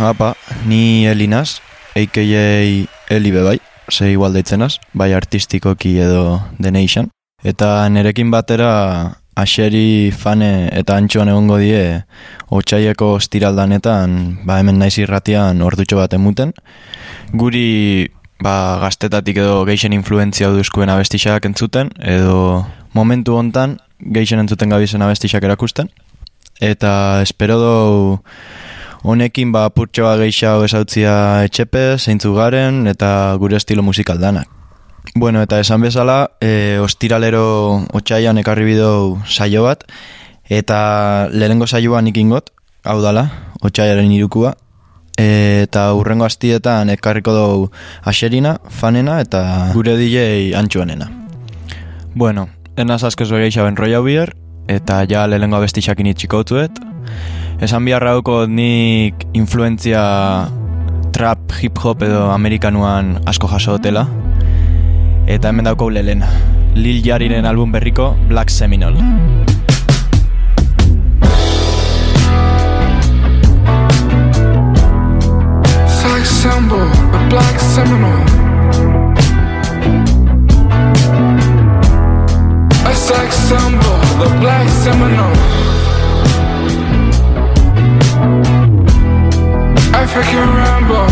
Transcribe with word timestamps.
Apa, 0.00 0.32
ni 0.64 1.04
Elinaz, 1.04 1.60
a.k.a. 1.94 2.88
Eli 3.12 3.30
bebai, 3.30 3.60
ze 3.90 4.08
igual 4.08 4.32
deitzenaz, 4.32 4.78
bai 4.96 5.12
artistikoki 5.12 5.98
edo 6.00 6.40
deneixan. 6.56 7.10
Eta 7.44 7.84
nerekin 7.92 8.30
batera 8.32 9.18
aseri 9.36 10.08
fane 10.16 10.70
eta 10.72 10.96
antxoan 10.96 11.28
egongo 11.28 11.58
die 11.60 12.00
otxaieko 12.48 13.12
ostiraldanetan 13.18 14.40
ba 14.48 14.56
hemen 14.60 14.80
naiz 14.80 14.96
irratian 14.98 15.60
ordutxo 15.60 16.00
bat 16.00 16.16
emuten. 16.16 16.54
Guri 17.36 18.08
ba, 18.40 18.80
gaztetatik 18.80 19.42
edo 19.44 19.66
geixen 19.68 19.92
influentzia 19.92 20.48
duzkuen 20.48 20.88
abestixak 20.88 21.44
entzuten 21.44 21.92
edo 22.00 22.64
momentu 22.96 23.36
hontan 23.36 23.76
geixen 24.00 24.40
entzuten 24.40 24.72
gabizen 24.72 25.04
abestixak 25.04 25.44
erakusten. 25.44 25.92
Eta 26.60 27.20
espero 27.20 27.60
dugu 27.60 28.20
honekin 29.02 29.52
ba 29.52 29.68
purtsoa 29.70 30.16
geixau 30.20 30.64
esautzia 30.64 31.44
etxepe, 31.48 31.98
zeintzu 31.98 32.34
garen 32.36 32.86
eta 32.90 33.34
gure 33.40 33.56
estilo 33.56 33.82
musikal 33.82 34.20
danak. 34.20 34.48
Bueno, 35.14 35.42
eta 35.42 35.58
esan 35.60 35.80
bezala, 35.80 36.36
e, 36.40 36.78
ostiralero 36.82 37.86
otxaian 37.96 38.38
ekarri 38.38 38.66
bideu 38.68 39.18
saio 39.26 39.64
bat, 39.64 39.84
eta 40.48 41.28
lehengo 41.32 41.66
saioa 41.66 42.02
nik 42.02 42.18
ingot, 42.20 42.52
hau 42.84 43.00
dala, 43.02 43.30
otxaiaren 43.64 44.12
irukua, 44.12 44.54
e, 45.16 45.64
eta 45.64 45.88
urrengo 45.96 46.28
astietan 46.28 46.92
ekarriko 46.92 47.34
dugu 47.34 47.70
aserina, 48.04 48.58
fanena, 48.68 49.20
eta 49.24 49.72
gure 49.74 49.96
DJ 49.96 50.54
antxuanena. 50.60 51.10
Bueno, 52.14 52.48
enaz 52.76 53.02
asko 53.04 53.24
zure 53.24 53.48
geixaben 53.48 53.76
roia 53.80 54.00
bier, 54.04 54.36
eta 54.68 55.02
ja 55.08 55.26
lehengo 55.26 55.56
abestixak 55.56 56.00
initxiko 56.04 56.44
Esan 57.60 57.84
biharra 57.84 58.16
nik 58.48 59.26
influenzia 59.36 60.48
trap, 61.12 61.52
hip-hop 61.60 62.00
edo 62.02 62.32
amerikanuan 62.32 63.20
asko 63.28 63.46
jaso 63.52 63.76
dutela. 63.76 64.08
Eta 65.26 65.48
hemen 65.52 65.68
dauko 65.68 65.90
lelena. 65.90 66.26
Lil 66.74 67.02
Jariren 67.04 67.44
album 67.44 67.70
berriko 67.72 68.16
Black 68.28 68.48
Seminole. 68.48 68.96
Symbol, 76.40 76.88
a 77.12 77.28
black 77.28 77.60
seminole. 77.60 78.24
A 82.86 82.94
sex 82.94 83.36
symbol, 83.36 84.00
the 84.20 84.38
black 84.40 84.68
seminole. 84.68 85.39
African 90.12 90.48
Rambo, 90.56 91.09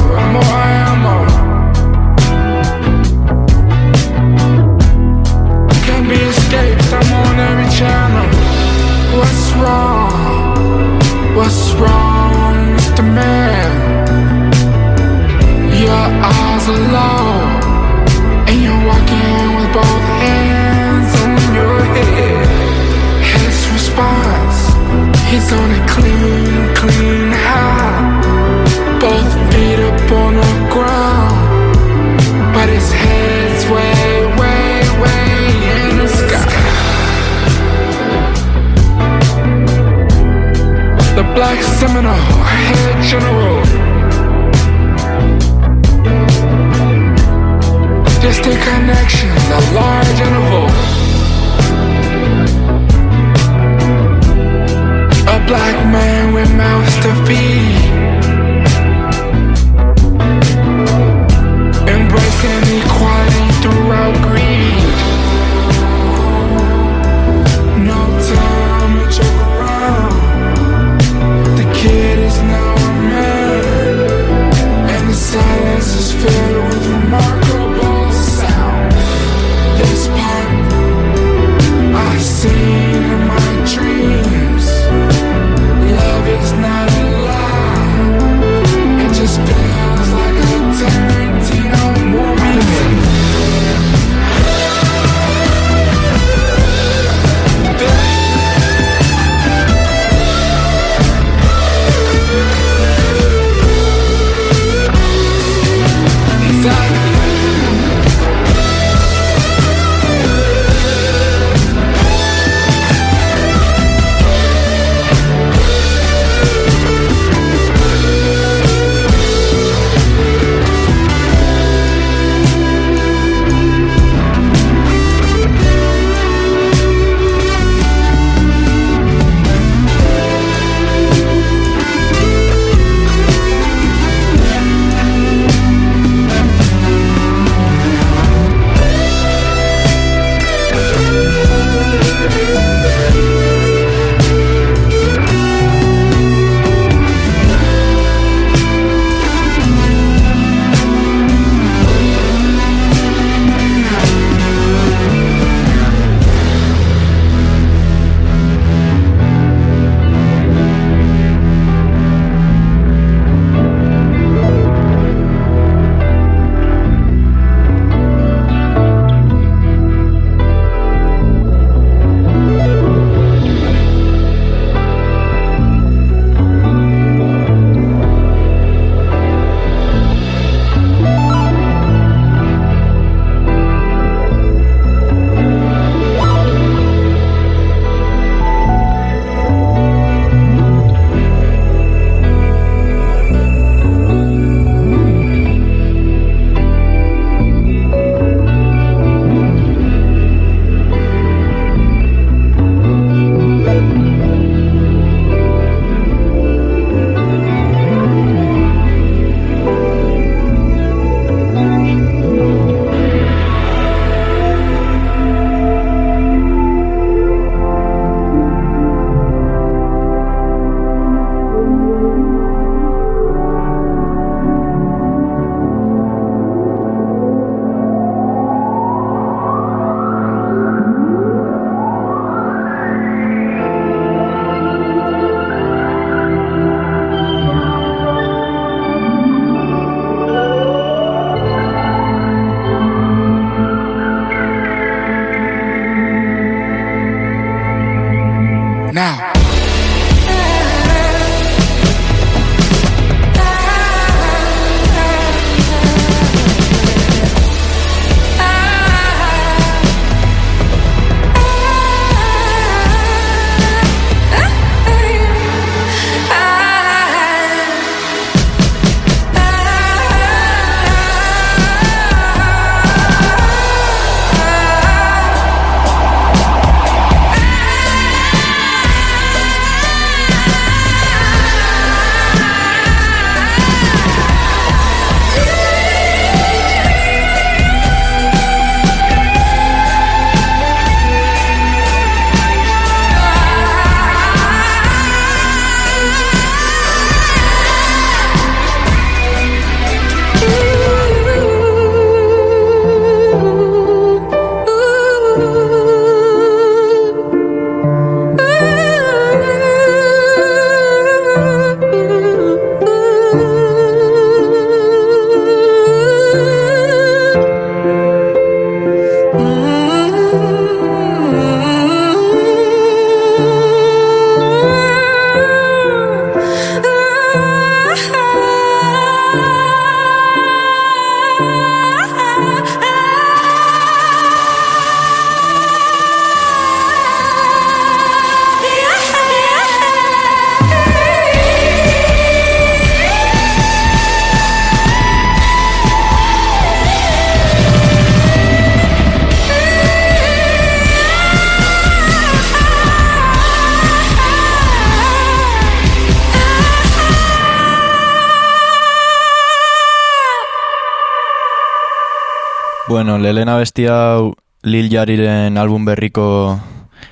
Bueno, 363.28 363.40
lehen 363.40 363.48
abesti 363.50 363.84
hau 363.84 364.36
Lil 364.62 364.88
Jariren 364.88 365.58
album 365.58 365.84
berriko 365.84 366.58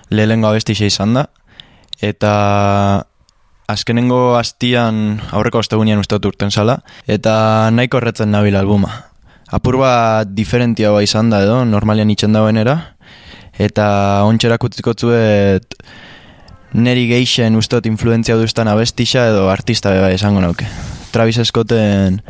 lehengo 0.09 0.49
abesti 0.49 0.73
izan 0.73 1.13
da. 1.13 1.27
Eta 2.01 3.05
azkenengo 3.69 4.39
hastian 4.39 5.21
aurreko 5.31 5.61
ostegunean 5.61 6.01
uste 6.01 6.17
urten 6.17 6.51
zala. 6.51 6.79
Eta 7.07 7.69
nahiko 7.71 7.99
horretzen 7.99 8.33
nabil 8.33 8.57
albuma. 8.57 9.13
Apur 9.53 9.77
bat 9.77 10.33
diferentia 10.33 10.91
ba 10.91 11.03
izan 11.03 11.29
da 11.29 11.43
edo, 11.45 11.67
normalian 11.67 12.09
itxen 12.09 12.33
dagoenera. 12.33 12.97
Eta 13.59 14.25
ontserak 14.25 14.65
utziko 14.65 14.95
zuet 14.97 15.77
neri 16.73 17.11
geixen 17.13 17.61
ustot 17.61 17.85
influenzia 17.85 18.41
duztan 18.41 18.69
abestisa 18.69 19.29
edo 19.29 19.51
artista 19.51 19.93
beba 19.93 20.09
esango 20.17 20.41
nauke. 20.41 20.65
Travis 21.13 21.45
Scotten 21.45 22.23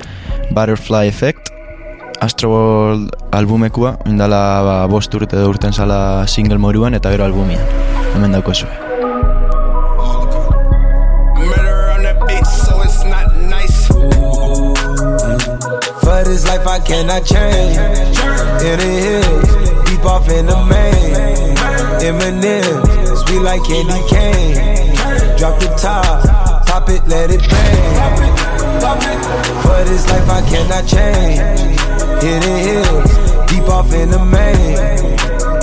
Butterfly 0.50 1.06
Effect, 1.06 1.54
Astroworld 2.26 3.12
albumekua, 3.30 3.92
indala 4.10 4.38
ba, 4.66 4.74
bost 4.90 5.12
urte 5.14 5.36
edo 5.38 5.46
urten 5.52 5.70
zala 5.72 6.26
single 6.26 6.58
moruan 6.58 6.98
eta 6.98 7.12
gero 7.14 7.22
albumian. 7.28 7.62
Hemen 8.14 8.34
dauko 8.34 8.54
zuen. 8.54 8.72
For 16.02 16.24
this 16.26 16.46
life 16.48 16.66
I 16.66 16.80
cannot 16.88 17.22
change. 17.30 18.18
In 18.66 18.76
the 18.82 18.90
hills, 19.04 19.50
deep 19.86 20.04
off 20.04 20.28
in 20.28 20.46
the 20.46 20.58
main. 20.72 21.14
M&M's, 22.10 23.20
sweet 23.22 23.42
like 23.46 23.62
candy 23.70 24.02
cane. 24.10 24.96
Drop 25.38 25.60
the 25.60 25.70
top, 25.78 26.66
pop 26.66 26.90
it, 26.90 27.06
let 27.06 27.30
it 27.30 27.40
bang 27.48 27.95
For 29.62 29.84
this 29.84 30.06
life 30.08 30.28
I 30.28 30.42
cannot 30.48 30.86
change 30.86 31.38
In 32.22 32.38
the 32.40 32.56
hills, 32.68 33.10
deep 33.50 33.68
off 33.68 33.92
in 33.92 34.10
the 34.10 34.22
main 34.24 34.76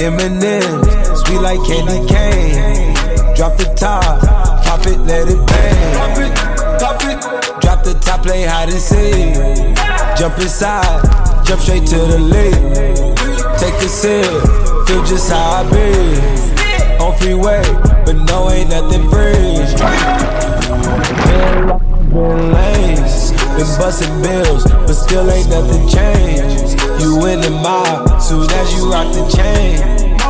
M&M's, 0.02 1.20
sweet 1.22 1.40
like 1.40 1.60
candy 1.68 2.06
cane 2.08 2.96
Drop 3.36 3.58
the 3.58 3.74
top, 3.76 4.22
pop 4.66 4.86
it, 4.86 5.00
let 5.00 5.28
it 5.30 5.46
bang 5.48 5.96
Pop 5.98 6.18
it, 6.20 6.34
pop 6.80 7.04
it 7.04 7.62
Drop 7.62 7.84
the 7.84 7.94
top, 8.02 8.24
play 8.24 8.44
hide 8.44 8.70
and 8.70 8.82
seek 8.82 9.74
Jump 10.16 10.38
inside, 10.38 11.02
jump 11.44 11.60
straight 11.60 11.88
to 11.88 11.98
the 11.98 12.20
lead. 12.20 12.54
Take 13.58 13.74
a 13.74 13.90
sip, 13.90 14.24
feel 14.88 15.04
just 15.04 15.30
how 15.30 15.64
I 15.64 15.64
be. 15.70 17.04
On 17.04 17.18
freeway, 17.18 17.64
but 18.06 18.16
no, 18.16 18.50
ain't 18.52 18.70
nothing 18.70 19.10
free. 19.10 19.34
Been 22.74 22.96
lanes, 22.96 23.32
been 23.32 23.70
busting 23.78 24.22
bills, 24.22 24.64
but 24.66 24.94
still 24.94 25.30
ain't 25.30 25.50
nothing 25.50 25.88
changed. 25.88 26.82
You 27.02 27.26
in 27.28 27.42
the 27.42 27.52
mob, 27.52 28.22
soon 28.22 28.50
as 28.50 28.74
you 28.76 28.92
rock 28.92 29.14
the 29.14 29.26
chain. 29.30 29.78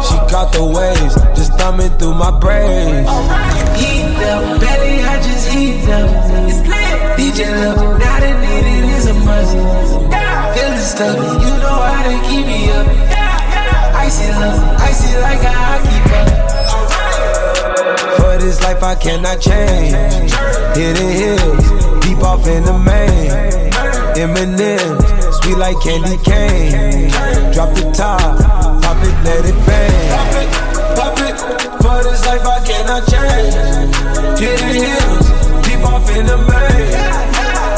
She 0.04 0.16
caught 0.32 0.52
the 0.54 0.66
waves, 0.66 1.16
just 1.38 1.54
thumbing 1.54 1.92
through 1.98 2.16
my 2.16 2.32
brains. 2.40 3.08
Heat 3.80 4.04
them, 4.20 4.60
belly, 4.60 5.04
I 5.04 5.22
just 5.22 5.50
heat 5.50 5.82
them. 5.86 6.08
DJ 7.18 7.50
level, 7.50 7.98
now 7.98 8.20
the 8.20 8.32
needed 8.42 8.90
is 8.98 9.08
a 9.08 9.14
must. 9.14 9.54
Feeling 10.56 10.80
stuck, 10.80 11.18
you 11.18 11.54
know 11.64 11.80
how 11.88 12.04
to 12.04 12.30
keep 12.30 12.46
me 12.46 12.70
up. 12.72 12.88
Icy 13.96 14.32
love, 14.32 14.82
icy 14.82 15.18
like 15.22 15.40
how 15.40 15.76
I 15.76 15.82
keep 15.88 16.06
up. 16.14 16.63
For 18.18 18.38
this 18.38 18.62
life 18.62 18.84
I 18.84 18.96
cannot 18.96 19.40
change. 19.42 20.32
Hidden 20.78 21.12
hills, 21.22 21.66
deep 22.02 22.22
off 22.22 22.46
in 22.48 22.64
the 22.64 22.78
main. 22.78 23.64
M&M's, 24.16 25.38
sweet 25.38 25.58
like 25.58 25.80
candy 25.82 26.18
cane. 26.24 27.10
Drop 27.54 27.74
the 27.74 27.92
top, 27.92 28.20
pop 28.82 28.98
it, 29.02 29.16
let 29.26 29.46
it 29.46 29.58
bang. 29.66 30.10
Pop 30.14 30.34
it, 30.42 30.50
pop 30.98 31.20
it. 31.26 31.38
For 31.82 31.98
this 32.06 32.26
life 32.26 32.46
I 32.46 32.60
cannot 32.66 33.04
change. 33.10 33.54
Hidden 34.40 34.76
hills, 34.84 35.28
deep 35.66 35.84
off 35.86 36.10
in 36.14 36.26
the 36.26 36.38
main. 36.38 36.94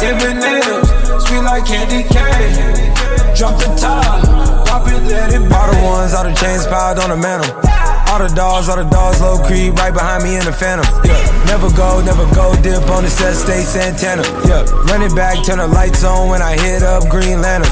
M&M's, 0.03 1.27
sweet 1.27 1.43
like 1.43 1.65
candy 1.65 2.03
cane. 2.03 2.93
Drop 3.35 3.57
the 3.59 3.75
top, 3.79 4.67
pop 4.67 4.87
it, 4.87 5.03
let 5.03 5.33
it 5.33 5.51
All 5.51 5.71
the 5.71 5.79
ones, 5.83 6.13
all 6.13 6.23
the 6.23 6.33
chains 6.33 6.65
piled 6.67 6.99
on 6.99 7.09
the 7.09 7.17
mantle. 7.17 7.74
All 8.15 8.23
the 8.23 8.33
dogs, 8.33 8.69
all 8.69 8.77
the 8.79 8.87
dogs, 8.87 9.19
low 9.19 9.35
creep, 9.43 9.75
right 9.75 9.91
behind 9.91 10.23
me 10.23 10.39
in 10.39 10.45
the 10.47 10.55
phantom. 10.55 10.87
Yeah, 11.03 11.19
never 11.51 11.67
go, 11.75 11.99
never 11.99 12.23
go, 12.31 12.55
dip 12.63 12.87
on 12.87 13.03
the 13.03 13.11
set, 13.11 13.35
stay 13.35 13.59
Santana. 13.59 14.23
Yeah, 14.47 14.63
run 14.87 15.03
it 15.03 15.13
back, 15.13 15.43
turn 15.43 15.57
the 15.57 15.67
lights 15.67 16.05
on 16.05 16.29
when 16.29 16.41
I 16.41 16.55
hit 16.55 16.79
up 16.81 17.09
Green 17.11 17.43
Lantern. 17.43 17.67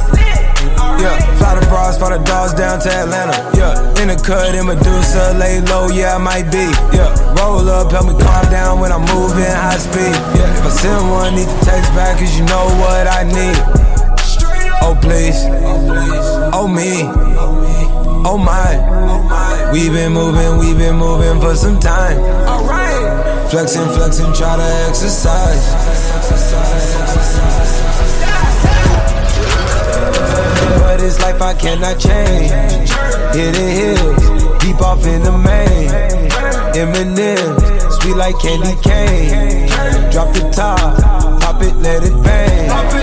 Yeah, 1.00 1.16
fly 1.40 1.56
the 1.56 1.66
bras, 1.72 1.98
fly 1.98 2.18
the 2.18 2.22
dogs 2.28 2.52
down 2.60 2.84
to 2.84 2.92
Atlanta. 2.92 3.40
Yeah, 3.56 4.04
in 4.04 4.12
the 4.12 4.20
cut, 4.20 4.52
in 4.54 4.68
Medusa, 4.68 5.32
lay 5.40 5.64
low, 5.64 5.88
yeah, 5.88 6.16
I 6.16 6.20
might 6.20 6.52
be. 6.52 6.68
Yeah, 6.92 7.08
roll 7.40 7.64
up, 7.72 7.96
help 7.96 8.12
me 8.12 8.20
calm 8.20 8.44
down 8.52 8.82
when 8.84 8.92
I'm 8.92 9.08
moving 9.16 9.48
high 9.48 9.80
speed. 9.80 10.12
Yeah, 10.36 10.60
if 10.60 10.68
I 10.68 10.72
send 10.76 11.08
one, 11.08 11.40
need 11.40 11.48
to 11.48 11.60
text 11.64 11.88
back, 11.96 12.20
cause 12.20 12.36
you 12.36 12.44
know 12.44 12.68
what 12.84 13.08
I 13.08 13.24
need. 13.24 13.83
Oh, 14.86 14.98
please. 15.02 15.40
Oh, 16.54 16.68
me. 16.68 17.04
Oh, 18.28 18.38
my. 18.38 19.72
We've 19.72 19.92
been 19.92 20.12
moving, 20.12 20.58
we've 20.60 20.78
been 20.78 20.98
moving 20.98 21.40
for 21.40 21.56
some 21.56 21.80
time. 21.80 22.20
Alright. 22.20 23.50
Flexing, 23.50 23.88
flexing, 23.96 24.34
try 24.34 24.58
to 24.58 24.88
exercise. 24.90 25.64
For 30.78 30.98
this 30.98 31.20
life 31.22 31.42
I 31.42 31.54
cannot 31.54 31.98
change. 31.98 32.52
Hidden 33.34 33.70
hills, 33.80 34.60
deep 34.60 34.82
off 34.82 35.06
in 35.08 35.24
the 35.24 35.32
main. 35.32 35.90
M&M's, 36.76 37.96
sweet 37.98 38.16
like 38.16 38.38
candy 38.40 38.76
cane. 38.82 39.70
Drop 40.12 40.34
the 40.34 40.52
top, 40.54 41.42
pop 41.42 41.62
it, 41.62 41.76
let 41.78 42.04
it 42.04 42.24
bang. 42.24 43.03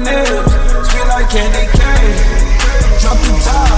Eminem, 0.00 0.44
sweet 0.84 1.06
like 1.08 1.28
candy 1.28 1.66
cane. 1.76 2.16
Drop 3.00 3.18
the 3.18 3.32
top. 3.44 3.68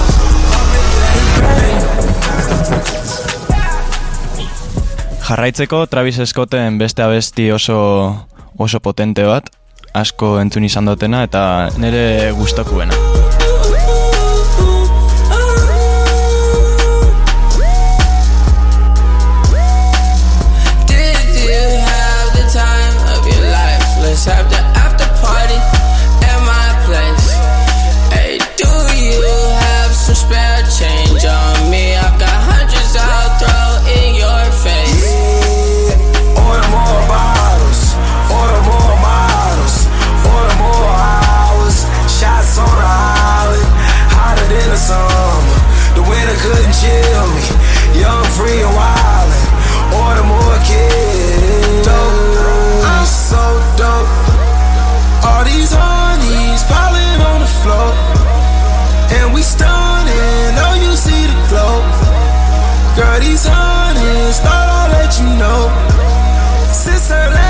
Jarraitzeko 5.29 5.87
Travis 5.87 6.21
Scotten 6.25 6.79
beste 6.79 7.03
abesti 7.03 7.51
oso 7.51 8.27
oso 8.57 8.81
potente 8.81 9.25
bat, 9.25 9.51
asko 9.95 10.39
entzun 10.41 10.65
izan 10.65 10.87
dutena 10.87 11.25
eta 11.25 11.71
nire 11.79 12.33
gustakuena. 12.39 12.95
young, 48.03 48.27
free, 48.35 48.61
and 48.67 48.75
wildin'. 48.75 49.47
Order 50.03 50.27
more 50.27 50.59
kids. 50.67 51.87
Dope. 51.87 52.83
I'm 52.93 53.07
so 53.07 53.43
dope. 53.79 54.11
All 55.23 55.45
these 55.47 55.71
honeys 55.71 56.63
piling 56.67 57.21
on 57.31 57.39
the 57.47 57.53
floor. 57.63 57.91
And 59.17 59.33
we 59.35 59.43
stunning, 59.43 60.53
oh, 60.65 60.75
you 60.83 60.93
see 60.97 61.23
the 61.31 61.39
glow. 61.51 61.75
Girl, 62.97 63.19
these 63.21 63.47
honeys, 63.47 64.41
thought 64.45 64.69
I'll 64.79 64.91
let 64.99 65.11
you 65.21 65.29
know. 65.39 65.61
Since 66.73 67.11
I 67.11 67.42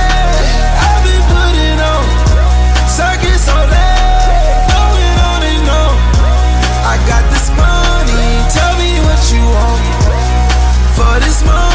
What 11.13 11.27
is 11.27 11.45
more 11.45 11.72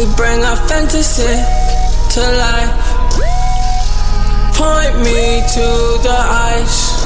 We 0.00 0.06
bring 0.16 0.42
our 0.42 0.56
fantasy 0.56 1.28
to 1.28 2.22
life. 2.24 2.72
Point 4.56 4.96
me 5.04 5.44
to 5.44 5.66
the 6.00 6.18
ice. 6.56 7.04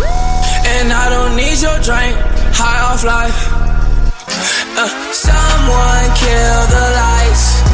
And 0.78 0.92
I 0.92 1.10
don't 1.10 1.34
need 1.34 1.58
your 1.58 1.74
drink, 1.82 2.14
high 2.54 2.86
off 2.86 3.02
life. 3.02 3.34
Uh, 4.78 4.86
someone 5.10 6.06
kill 6.22 6.60
the 6.70 6.86
lights. 6.94 7.66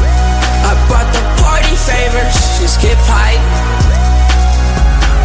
I 0.65 0.73
brought 0.89 1.09
the 1.13 1.21
party 1.37 1.75
favors, 1.77 2.33
just 2.57 2.81
get 2.81 2.97
pipe. 3.05 3.45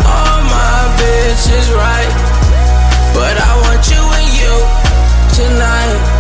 All 0.05 0.45
my 0.45 0.93
bitches 1.01 1.73
right, 1.73 2.13
but 3.17 3.33
I 3.33 3.53
want 3.65 3.81
you 3.89 4.03
and 4.05 4.29
you 4.45 4.53
tonight. 5.33 6.16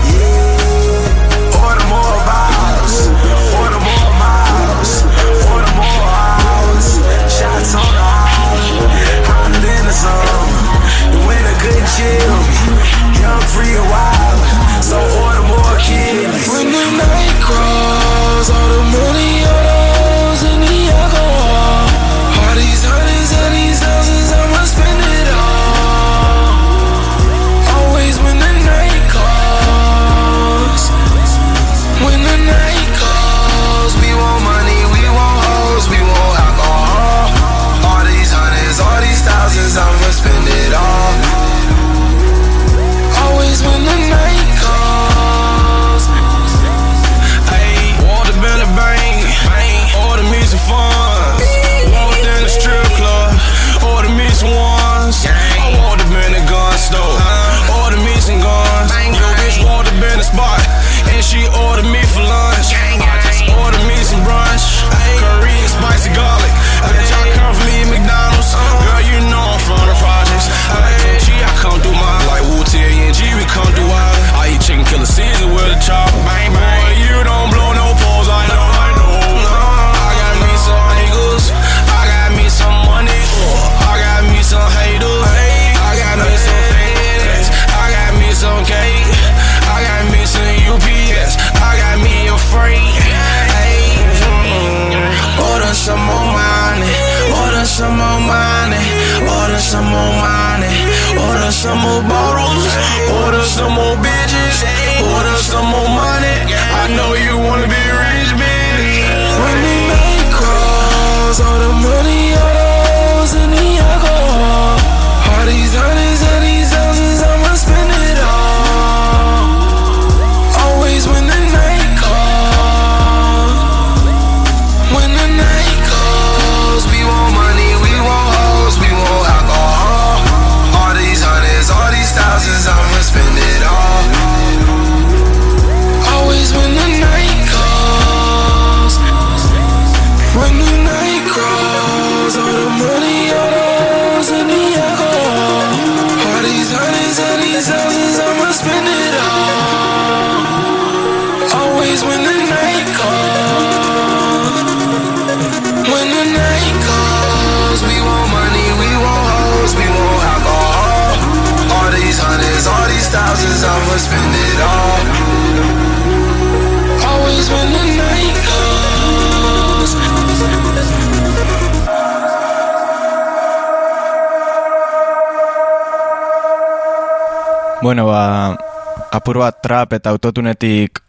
Apur 179.26 179.42
bat 179.42 179.58
trap 179.58 179.90
eta 179.90 180.12
autotunetik 180.14 181.00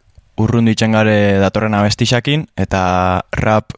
urrun 0.42 0.66
ditzen 0.66 0.90
gare 0.90 1.38
datorren 1.38 1.76
abestixakin, 1.78 2.48
eta 2.58 3.22
rap 3.30 3.76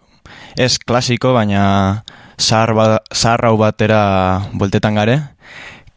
ez 0.56 0.80
klasiko, 0.80 1.34
baina 1.36 2.00
zahar, 2.40 2.72
ba, 2.72 2.86
hau 3.04 3.56
batera 3.60 4.00
bueltetan 4.56 4.96
gare, 4.96 5.18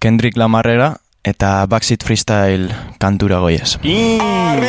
Kendrick 0.03 0.35
Lamarrera 0.35 0.97
eta 1.23 1.63
Backseat 1.71 2.03
Freestyle 2.03 2.67
kantura 2.99 3.39
goiez. 3.39 3.79
Uh, 3.79 4.59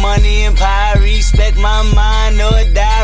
Money 0.00 0.44
and 0.44 0.56
power, 0.56 1.00
respect 1.00 1.56
my 1.56 1.82
mind 1.94 2.38
die 2.38 2.61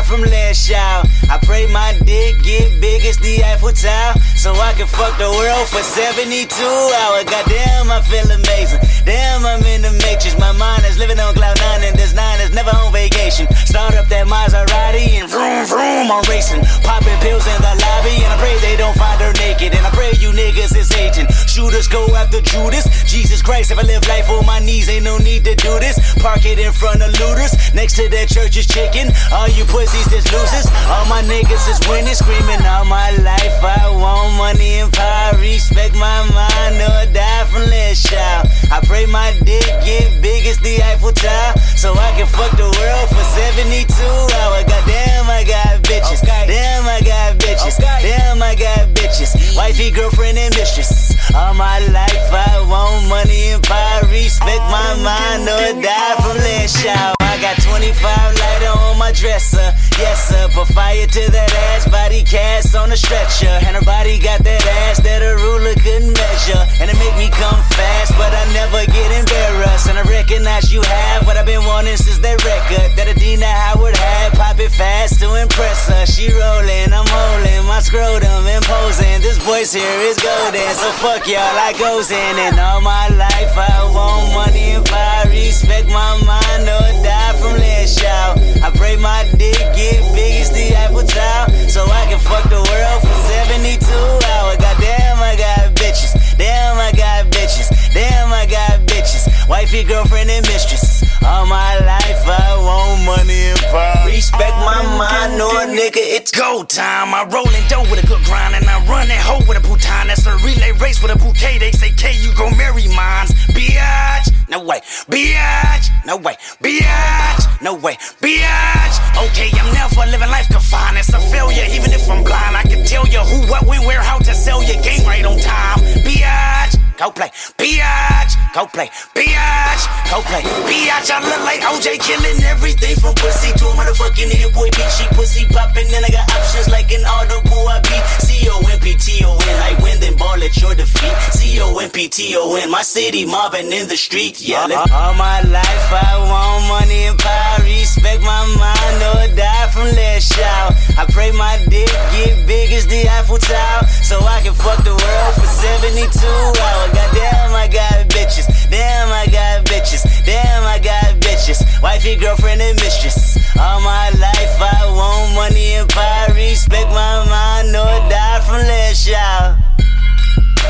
from 0.09 0.25
last 0.25 0.65
child. 0.65 1.05
I 1.29 1.37
pray 1.37 1.69
my 1.69 1.93
dick 2.01 2.41
get 2.41 2.81
big 2.81 3.05
as 3.05 3.21
the 3.21 3.45
Eiffel 3.45 3.69
Tower, 3.69 4.17
so 4.33 4.57
I 4.57 4.73
can 4.73 4.87
fuck 4.89 5.13
the 5.21 5.29
world 5.29 5.69
for 5.69 5.85
72 5.85 6.49
hours. 6.49 7.29
Goddamn, 7.29 7.93
I 7.93 8.01
feel 8.01 8.25
amazing. 8.25 8.81
Damn, 9.05 9.45
I'm 9.45 9.61
in 9.69 9.85
the 9.85 9.93
matrix. 10.01 10.33
My 10.41 10.51
mind 10.57 10.81
is 10.89 10.97
living 10.97 11.19
on 11.19 11.35
cloud 11.37 11.61
nine, 11.61 11.85
and 11.85 11.95
this 11.95 12.17
nine 12.17 12.41
is 12.41 12.49
never 12.49 12.73
on 12.73 12.91
vacation. 12.91 13.45
Start 13.69 13.93
up 13.93 14.09
that 14.09 14.25
Maserati 14.25 15.21
and 15.21 15.29
vroom 15.29 15.69
vroom, 15.69 16.09
I'm 16.09 16.25
racing. 16.25 16.65
Popping 16.81 17.19
pills 17.21 17.45
in 17.45 17.59
the 17.61 17.73
lobby, 17.77 18.17
and 18.25 18.33
I 18.33 18.37
pray 18.41 18.57
they 18.65 18.77
don't 18.81 18.97
find 18.97 19.21
her 19.21 19.33
naked. 19.37 19.77
And 19.77 19.85
I 19.85 19.91
pray 19.93 20.17
you 20.17 20.33
niggas 20.33 20.73
is 20.73 20.89
hating. 20.89 21.29
Shooters 21.45 21.87
go 21.87 22.09
after 22.17 22.41
Judas. 22.41 22.89
Jesus 23.05 23.41
Christ, 23.45 23.69
if 23.69 23.77
I 23.77 23.85
live 23.85 24.01
life 24.09 24.29
on 24.29 24.45
my 24.45 24.57
knees, 24.57 24.89
ain't 24.89 25.05
no 25.05 25.17
need 25.17 25.45
to 25.45 25.53
do 25.53 25.77
this. 25.77 26.01
Park 26.17 26.45
it 26.49 26.57
in 26.57 26.73
front 26.73 27.05
of 27.05 27.13
looters. 27.21 27.53
Next 27.77 27.95
to 28.01 28.09
that 28.09 28.27
church 28.29 28.57
is 28.57 28.65
chicken. 28.65 29.13
All 29.31 29.47
you 29.47 29.65
pussies 29.99 30.25
is 30.25 30.31
losers. 30.31 30.67
All 30.87 31.05
my 31.05 31.21
niggas 31.23 31.69
is 31.69 31.79
winning, 31.87 32.13
screaming 32.13 32.65
all 32.65 32.85
my 32.85 33.11
life. 33.17 33.63
I 33.63 33.89
want 33.91 34.37
money 34.37 34.79
and 34.79 34.91
power. 34.91 35.37
Respect 35.39 35.95
my 35.95 36.23
mind 36.33 36.75
or 36.81 37.13
die 37.13 37.45
from 37.45 37.63
last 37.69 38.05
child. 38.07 38.47
I 38.71 38.79
pray 38.85 39.05
my 39.05 39.33
dick 39.43 39.65
get 39.83 40.21
big 40.21 40.45
as 40.45 40.57
the 40.59 40.81
Eiffel 40.83 41.11
Tower. 41.11 41.57
So 41.75 41.93
I 41.93 42.11
can 42.17 42.27
fuck 42.27 42.51
the 42.57 42.69
world 42.69 43.09
for 43.09 43.23
72 43.35 43.87
hours. 44.03 44.63
Goddamn, 44.65 45.29
I 45.29 45.43
got 45.43 45.83
bitches. 45.83 46.21
Damn, 46.21 46.85
I 46.85 47.01
got 47.01 47.37
bitches. 47.37 47.77
Damn, 47.77 48.41
I 48.41 48.55
got 48.55 48.89
bitches. 48.95 49.55
Wifey, 49.55 49.91
girlfriend, 49.91 50.37
and 50.37 50.55
mistress. 50.55 51.15
All 51.35 51.53
my 51.53 51.79
life 51.79 52.31
I 52.31 52.65
want 52.67 53.07
money 53.09 53.51
and 53.51 53.63
power. 53.63 54.07
Respect 54.09 54.63
my 54.71 54.95
mind 55.03 55.43
or 55.43 55.81
die 55.81 56.15
from 56.21 56.37
last 56.37 56.83
shower. 56.83 57.18
I 57.39 57.55
got 57.55 57.63
25 57.63 57.95
lighter 58.35 58.75
on 58.83 58.99
my 58.99 59.13
dresser. 59.15 59.71
Yes, 59.95 60.27
sir. 60.27 60.51
Put 60.51 60.67
fire 60.75 61.07
to 61.07 61.23
that 61.31 61.47
ass. 61.71 61.87
Body 61.87 62.19
cast 62.19 62.75
on 62.75 62.91
a 62.91 62.99
stretcher. 62.99 63.63
And 63.63 63.79
her 63.79 63.85
body 63.87 64.19
got 64.19 64.43
that 64.43 64.59
ass 64.83 64.99
that 65.07 65.23
a 65.23 65.39
ruler 65.39 65.71
couldn't 65.79 66.19
measure. 66.19 66.59
And 66.83 66.91
it 66.91 66.99
make 66.99 67.15
me 67.15 67.31
come 67.31 67.63
fast, 67.79 68.11
but 68.19 68.35
I 68.35 68.43
never 68.51 68.83
get 68.91 69.07
embarrassed. 69.15 69.87
And 69.87 69.95
I 69.95 70.03
recognize 70.03 70.67
you 70.67 70.83
have 70.83 71.23
what 71.23 71.39
I've 71.39 71.47
been 71.47 71.63
wanting 71.63 71.95
since 71.95 72.19
that 72.19 72.43
record. 72.43 72.91
That 72.99 73.07
Adina 73.07 73.47
Howard 73.47 73.95
had. 73.95 74.35
Pop 74.35 74.59
it 74.59 74.75
fast 74.75 75.23
to 75.23 75.39
impress 75.39 75.87
her. 75.87 76.03
She 76.11 76.27
rolling, 76.35 76.91
I'm 76.91 77.07
holding 77.07 77.63
my 77.71 77.79
scrotum 77.79 78.51
imposing. 78.51 79.23
This 79.23 79.39
voice 79.47 79.71
here 79.71 79.99
is 80.03 80.19
golden. 80.19 80.67
So 80.75 80.91
fuck 80.99 81.23
y'all, 81.23 81.39
I 81.39 81.71
goes 81.79 82.11
in. 82.11 82.35
And 82.35 82.59
all 82.59 82.83
my 82.83 83.07
life 83.15 83.55
I 83.55 83.87
want 83.95 84.35
money 84.35 84.75
and 84.75 84.83
power. 84.83 85.31
Respect 85.31 85.87
my 85.87 86.19
mind 86.27 86.67
or 86.67 86.83
die 86.99 87.28
from 87.37 87.53
last 87.57 87.99
shout. 87.99 88.39
I 88.63 88.71
pray 88.75 88.95
my 88.95 89.27
dick 89.37 89.57
get 89.75 89.99
big 90.15 90.41
as 90.41 90.49
the 90.51 90.75
Eiffel 90.75 91.03
Tower. 91.03 91.49
So 91.69 91.85
I 91.85 92.05
can 92.09 92.19
fuck 92.19 92.43
the 92.49 92.61
world 92.61 92.99
for 93.01 93.17
72 93.29 93.85
hours. 93.85 94.57
Goddamn, 94.57 95.19
I 95.21 95.35
got 95.37 95.75
bitches. 95.75 96.13
Damn, 96.37 96.77
I 96.77 96.91
got 96.91 97.27
bitches. 97.31 97.69
Damn, 97.93 98.31
I 98.31 98.45
got 98.45 98.87
bitches. 98.87 99.27
Wifey, 99.47 99.83
girlfriend, 99.83 100.29
and 100.29 100.45
mistress. 100.47 101.03
All 101.23 101.45
my 101.45 101.77
life 101.79 102.23
I 102.25 102.57
want 102.57 103.05
money 103.05 103.51
and 103.51 103.59
power. 103.71 103.88
Respect 104.19 104.51
my 104.67 104.83
mind, 104.99 105.39
or 105.39 105.63
nigga, 105.71 106.03
it's 106.03 106.29
go 106.29 106.65
time. 106.65 107.13
I 107.15 107.23
roll 107.31 107.47
in 107.55 107.63
dough 107.69 107.87
with 107.87 108.03
a 108.03 108.05
good 108.05 108.19
grind, 108.25 108.53
and 108.53 108.67
I 108.67 108.83
run 108.83 109.07
that 109.07 109.23
hoe 109.23 109.39
with 109.47 109.55
a 109.55 109.63
bouton. 109.63 110.11
That's 110.11 110.27
a 110.27 110.35
relay 110.43 110.75
race 110.75 111.01
with 111.01 111.15
a 111.15 111.17
bouquet. 111.17 111.57
They 111.57 111.71
say, 111.71 111.91
K, 111.95 112.19
you 112.19 112.35
gon' 112.35 112.51
marry 112.57 112.83
mines. 112.91 113.31
Biatch, 113.55 114.27
no 114.49 114.59
way. 114.59 114.81
Biatch, 115.07 115.87
no 116.03 116.17
way. 116.17 116.35
Biatch, 116.59 117.63
no 117.63 117.75
way. 117.75 117.95
Biatch. 118.19 118.95
Okay, 119.23 119.55
I'm 119.55 119.71
never 119.71 120.03
living 120.11 120.27
life 120.27 120.49
confined. 120.51 120.97
It's 120.97 121.13
a 121.15 121.19
failure, 121.31 121.63
even 121.71 121.93
if 121.95 122.03
I'm 122.11 122.21
blind. 122.21 122.57
I 122.57 122.63
can 122.63 122.83
tell 122.83 123.07
you 123.07 123.23
who, 123.23 123.47
what, 123.47 123.65
when, 123.67 123.87
where, 123.87 124.03
how 124.03 124.19
to 124.19 124.35
sell 124.35 124.61
your 124.61 124.83
game 124.83 125.07
right 125.07 125.23
on 125.23 125.39
time. 125.39 125.79
Biatch, 126.03 126.75
go 126.99 127.09
play. 127.11 127.31
Biatch, 127.55 128.35
go 128.53 128.67
play. 128.67 128.91
Biatch, 129.15 129.83
go 130.11 130.19
play. 130.27 130.43
Biatch, 130.67 131.07
I 131.07 131.23
look 131.23 131.41
like 131.47 131.63
OJ 131.63 131.95
killing 132.03 132.43
everything 132.43 132.95
from 132.99 133.15
pussy 133.15 133.55
to 133.55 133.65
a 133.71 133.73
motherfucking 133.79 134.27
Hit-Boy 134.27 134.67
beat. 134.75 134.91
She 134.91 135.07
pussy 135.15 135.45
popping, 135.47 135.87
then 135.87 136.03
I 136.03 136.09
got 136.11 136.27
options 136.35 136.67
like 136.67 136.91
an 136.91 137.05
audible. 137.07 137.63
I 137.71 137.79
beat 137.87 138.03
C 138.27 138.47
O 138.51 138.59
M 138.67 138.79
P 138.83 138.95
T 138.99 139.23
O 139.23 139.31
N. 139.31 139.57
I 139.63 139.81
win, 139.81 139.99
then 140.01 140.17
ball 140.17 140.43
at 140.43 140.55
your 140.59 140.75
defeat. 140.75 141.15
C 141.31 141.61
O 141.61 141.77
M 141.79 141.89
P 141.89 142.09
T 142.09 142.35
O 142.35 142.55
N. 142.55 142.69
My 142.69 142.81
city 142.81 143.25
mobbing 143.25 143.71
in 143.71 143.87
the 143.87 143.95
street, 143.95 144.41
yelling. 144.41 144.75
Uh-huh. 144.75 145.07
All 145.07 145.13
my 145.15 145.41
life 145.47 145.87
I 145.95 146.19
want 146.19 146.67
money 146.67 147.07
and 147.07 147.17
power. 147.17 147.63
Respect 147.63 148.21
my 148.21 148.43
mind 148.59 148.99
or 149.07 149.35
die 149.39 149.69
from 149.71 149.87
last 149.95 150.35
shout. 150.35 150.75
I 150.99 151.05
pray 151.07 151.31
my 151.31 151.63
dick 151.69 151.87
get 152.11 152.45
big 152.45 152.71
as 152.73 152.85
the 152.87 153.07
Eiffel 153.07 153.37
Tower. 153.37 153.87
So 154.03 154.19
I 154.19 154.41
can 154.43 154.53
fuck 154.53 154.83
the 154.83 154.91
world 154.91 155.33
for 155.39 155.47
72 155.47 156.27
hours. 156.27 156.88
Goddamn, 156.93 157.53
I 157.53 157.67
got 157.67 158.07
bitches. 158.09 158.47
Damn, 158.69 159.09
I 159.09 159.25
got 159.27 159.65
bitches. 159.65 160.03
Damn, 160.25 160.63
I 160.63 160.79
got 160.79 161.19
bitches. 161.21 161.59
Wifey, 161.81 162.15
girlfriend, 162.15 162.61
and 162.61 162.75
mistress. 162.81 163.37
All 163.57 163.81
my 163.81 164.09
life 164.19 164.55
I 164.61 164.85
want 164.93 165.35
money 165.35 165.73
and 165.73 165.89
power. 165.89 166.33
Respect 166.33 166.89
my 166.89 167.25
mind 167.27 167.75
or 167.75 168.09
die 168.09 168.39
from 168.45 168.61
last 168.67 169.07
shout. 169.07 169.57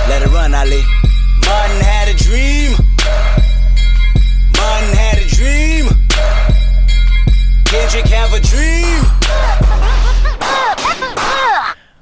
Let 0.08 0.22
it 0.22 0.32
run, 0.32 0.54
Ali. 0.54 0.84
Martin 1.46 1.82
had 1.82 2.08
a 2.10 2.16
dream. 2.16 2.72
Martin 4.58 4.94
had 4.96 5.18
a 5.18 5.28
dream. 5.28 5.86
Kendrick 7.66 8.08
have 8.08 8.34
a 8.34 8.40
dream. 8.40 9.04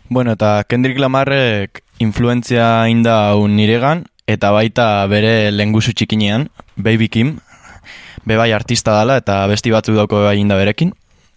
Bueno, 0.09 0.31
eta 0.31 0.63
Kendrick 0.63 0.97
Lamarrek 0.97 1.83
influentzia 1.99 2.87
inda 2.91 3.31
hau 3.31 3.47
niregan, 3.47 4.05
eta 4.27 4.51
baita 4.51 5.07
bere 5.07 5.51
lengusu 5.51 5.93
txikinean, 5.93 6.49
Baby 6.75 7.07
Kim, 7.09 7.39
bebai 8.27 8.51
artista 8.53 8.91
dala 8.91 9.17
eta 9.21 9.39
besti 9.47 9.71
batzu 9.71 9.95
dauko 9.95 10.21
bebai 10.21 10.37
inda 10.41 10.57
berekin, 10.59 10.91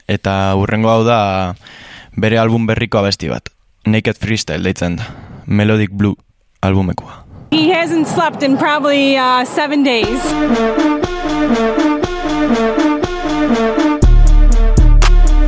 eta 0.09 0.55
urrengo 0.59 0.91
hau 0.91 1.05
da 1.07 1.55
bere 2.17 2.39
album 2.43 2.67
berriko 2.67 2.99
abesti 2.99 3.31
bat, 3.31 3.49
Naked 3.87 4.19
Freestyle 4.19 4.63
deitzen 4.67 4.97
da, 4.99 5.09
Melodic 5.47 5.91
Blue 5.93 6.17
albumekoa. 6.63 7.25
He 7.51 7.71
hasn't 7.71 8.07
slept 8.07 8.43
in 8.43 8.57
probably 8.57 9.17
uh, 9.17 9.45
seven 9.45 9.83
days. 9.83 10.21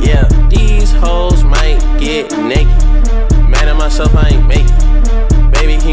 Yeah, 0.03 0.27
these 0.49 0.91
hoes 0.99 1.43
might 1.45 1.79
get 1.99 2.31
naked. 2.37 2.67
Mad 3.47 3.69
at 3.69 3.77
myself, 3.77 4.13
I 4.15 4.35
ain't 4.35 4.47
make 4.47 4.62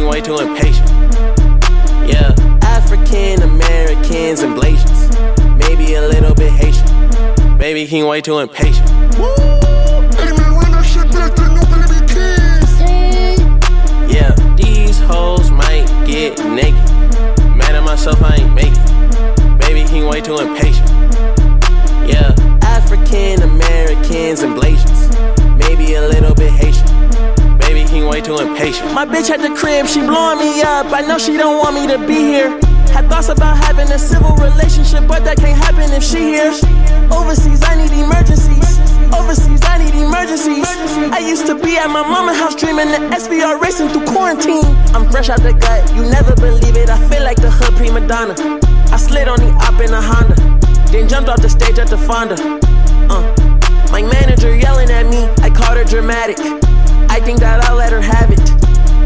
Keem 0.00 0.10
way 0.10 0.20
too 0.22 0.38
impatient. 0.38 0.88
Yeah, 2.08 2.34
African 2.62 3.42
Americans 3.42 4.40
and 4.40 4.56
Blasians. 4.56 5.10
Maybe 5.58 5.94
a 5.94 6.08
little 6.08 6.34
bit 6.34 6.50
Haitian. 6.52 7.58
Baby 7.58 7.86
Keem 7.86 8.08
way 8.08 8.22
too 8.22 8.38
impatient. 8.38 8.88
Yeah, 14.08 14.32
these 14.56 14.98
hoes 15.00 15.50
might 15.50 15.86
get 16.06 16.38
naked. 16.46 16.80
Mad 17.54 17.74
at 17.74 17.84
myself, 17.84 18.22
I 18.22 18.36
ain't 18.36 18.54
make 18.54 18.72
it. 18.72 19.58
Baby 19.60 19.84
Keem 19.84 20.10
way 20.10 20.22
too 20.22 20.38
impatient. 20.38 20.88
Yeah, 22.08 22.34
African 22.62 23.42
Americans 23.42 24.40
and 24.40 24.56
Blasians. 24.56 24.89
Baby 28.00 28.06
Keem 28.06 28.10
way 28.10 28.20
too 28.20 28.38
impatient. 28.38 28.92
My 28.94 29.04
bitch 29.04 29.30
at 29.30 29.40
the 29.40 29.54
crib, 29.54 29.86
she 29.86 30.00
blowing 30.00 30.38
me 30.38 30.62
up. 30.62 30.86
I 30.92 31.02
know 31.02 31.18
she 31.18 31.36
don't 31.36 31.58
want 31.58 31.74
me 31.76 31.86
to 31.88 31.98
be 32.06 32.14
here. 32.14 32.50
Had 32.92 33.08
thoughts 33.08 33.28
about 33.28 33.56
having 33.56 33.90
a 33.90 33.98
civil 33.98 34.34
relationship, 34.36 35.06
but 35.06 35.24
that 35.24 35.36
can't 35.36 35.56
happen 35.56 35.92
if 35.92 36.02
she 36.02 36.34
here. 36.34 36.52
Overseas, 37.12 37.62
I 37.64 37.76
need 37.76 37.92
emergencies. 37.92 38.80
Overseas, 39.12 39.60
I 39.64 39.78
need 39.78 39.94
emergencies. 39.94 40.66
I 41.12 41.18
used 41.18 41.46
to 41.46 41.54
be 41.54 41.76
at 41.76 41.88
my 41.88 42.02
mama's 42.02 42.38
house 42.38 42.54
dreaming 42.54 42.88
the 42.88 43.00
SVR 43.14 43.60
racing 43.60 43.88
through 43.90 44.06
quarantine. 44.06 44.64
I'm 44.94 45.08
fresh 45.10 45.28
out 45.28 45.42
the 45.42 45.52
gut, 45.52 45.84
you 45.94 46.02
never 46.02 46.34
believe 46.36 46.76
it. 46.76 46.88
I 46.88 46.98
feel 47.08 47.22
like 47.22 47.36
the 47.36 47.50
hood 47.50 47.76
prima 47.76 48.06
donna. 48.06 48.34
I 48.92 48.96
slid 48.96 49.28
on 49.28 49.38
the 49.38 49.50
op 49.66 49.80
in 49.80 49.92
a 49.92 50.00
Honda, 50.00 50.34
then 50.90 51.08
jumped 51.08 51.28
off 51.28 51.42
the 51.42 51.48
stage 51.48 51.78
at 51.78 51.88
the 51.88 51.98
Fonda. 51.98 52.36
Uh. 53.10 53.50
My 53.90 54.02
manager 54.02 54.54
yelling 54.54 54.88
at 54.88 55.06
me, 55.06 55.26
I 55.42 55.50
called 55.50 55.76
her 55.76 55.82
dramatic. 55.82 56.38
I 57.10 57.18
think 57.18 57.40
that 57.40 57.64
I'll 57.64 57.76
let 57.76 57.90
her 57.90 58.00
have 58.00 58.30
it. 58.30 58.40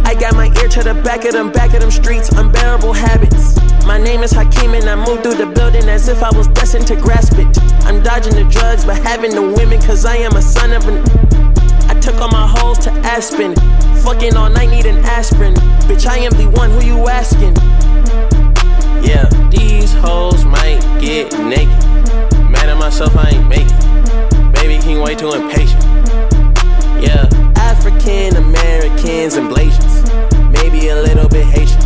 I 0.07 0.15
got 0.15 0.35
my 0.37 0.47
ear 0.61 0.69
to 0.69 0.83
the 0.83 0.95
back 1.03 1.25
of 1.25 1.33
them, 1.33 1.51
back 1.51 1.73
of 1.73 1.81
them 1.81 1.91
streets, 1.91 2.29
unbearable 2.29 2.93
habits. 2.93 3.57
My 3.87 3.97
name 3.97 4.23
is 4.23 4.31
Hakeem 4.31 4.75
and 4.75 4.85
I 4.89 4.95
move 4.95 5.23
through 5.23 5.37
the 5.37 5.47
building 5.47 5.89
as 5.89 6.09
if 6.09 6.23
I 6.23 6.31
was 6.37 6.47
destined 6.49 6.87
to 6.89 6.97
grasp 6.97 7.39
it. 7.39 7.49
I'm 7.89 8.03
dodging 8.03 8.35
the 8.35 8.45
drugs, 8.45 8.85
but 8.85 9.03
having 9.03 9.35
the 9.35 9.43
women, 9.43 9.81
cause 9.81 10.05
I 10.05 10.17
am 10.17 10.37
a 10.37 10.43
son 10.43 10.73
of 10.73 10.87
an. 10.87 11.01
I 11.89 11.99
took 11.99 12.21
all 12.21 12.29
my 12.29 12.47
hoes 12.47 12.79
to 12.81 12.91
Aspen. 13.09 13.55
Fucking 14.05 14.37
all 14.37 14.51
night, 14.51 14.69
need 14.69 14.85
an 14.85 14.99
aspirin. 15.05 15.55
Bitch, 15.89 16.07
I 16.07 16.19
am 16.19 16.33
the 16.33 16.49
one 16.51 16.71
who 16.71 16.85
you 16.85 17.09
asking. 17.09 17.57
Yeah, 19.03 19.25
these 19.49 19.95
hoes 19.95 20.45
might 20.45 20.81
get 21.01 21.33
naked. 21.41 21.73
Mad 22.53 22.69
at 22.69 22.77
myself, 22.77 23.17
I 23.17 23.31
ain't 23.31 23.49
make 23.49 23.67
it. 23.67 24.53
Baby 24.53 24.77
Keem 24.85 25.03
way 25.03 25.15
too 25.15 25.33
impatient. 25.33 25.83
Yeah, 27.03 27.29
African 27.73 28.37
Americans 28.37 29.37
and 29.37 29.49
Blasians. 29.51 30.05
Maybe 30.53 30.89
a 30.91 31.01
little 31.01 31.29
bit 31.29 31.47
Haitian. 31.47 31.81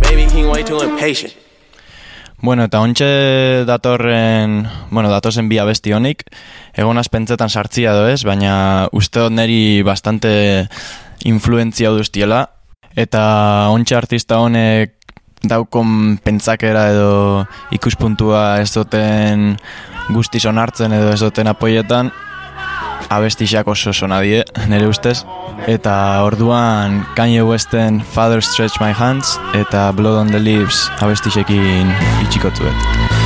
Baby 0.00 0.26
King 0.26 0.48
way 0.48 0.64
too 0.64 0.80
impatient. 0.82 1.34
Bueno, 2.42 2.64
eta 2.66 2.80
ontxe 2.82 3.06
datorren, 3.68 4.64
bueno, 4.90 5.12
datozen 5.12 5.46
bi 5.46 5.60
abesti 5.62 5.92
honik, 5.94 6.24
egonaz 6.74 7.06
pentsetan 7.06 7.52
sartzia 7.52 7.92
edo 7.94 8.08
ez, 8.10 8.24
baina 8.26 8.88
uste 8.90 9.22
dut 9.22 9.36
neri 9.36 9.84
bastante 9.86 10.32
influentzia 11.22 11.92
duztiela, 11.94 12.40
eta 12.98 13.22
ontxe 13.70 13.94
artista 13.94 14.40
honek 14.42 14.96
daukon 15.46 16.18
pentsakera 16.24 16.88
edo 16.90 17.14
ikuspuntua 17.78 18.58
ez 18.62 18.72
duten 18.74 19.52
guztiz 20.10 20.42
onartzen 20.50 20.98
edo 20.98 21.14
ez 21.14 21.22
duten 21.22 21.46
apoietan, 21.46 22.10
abestixak 23.10 23.68
oso 23.68 23.92
sona 23.92 24.20
die, 24.20 24.44
nire 24.68 24.88
ustez. 24.90 25.22
Eta 25.66 25.94
orduan 26.26 27.02
Kanye 27.16 27.42
Westen 27.46 28.00
Father 28.14 28.42
Stretch 28.42 28.80
My 28.80 28.92
Hands 28.92 29.38
eta 29.54 29.92
Blood 29.92 30.18
on 30.18 30.32
the 30.32 30.40
Leaves 30.42 30.90
abestixekin 31.00 31.92
itxikotzuet. 32.22 33.22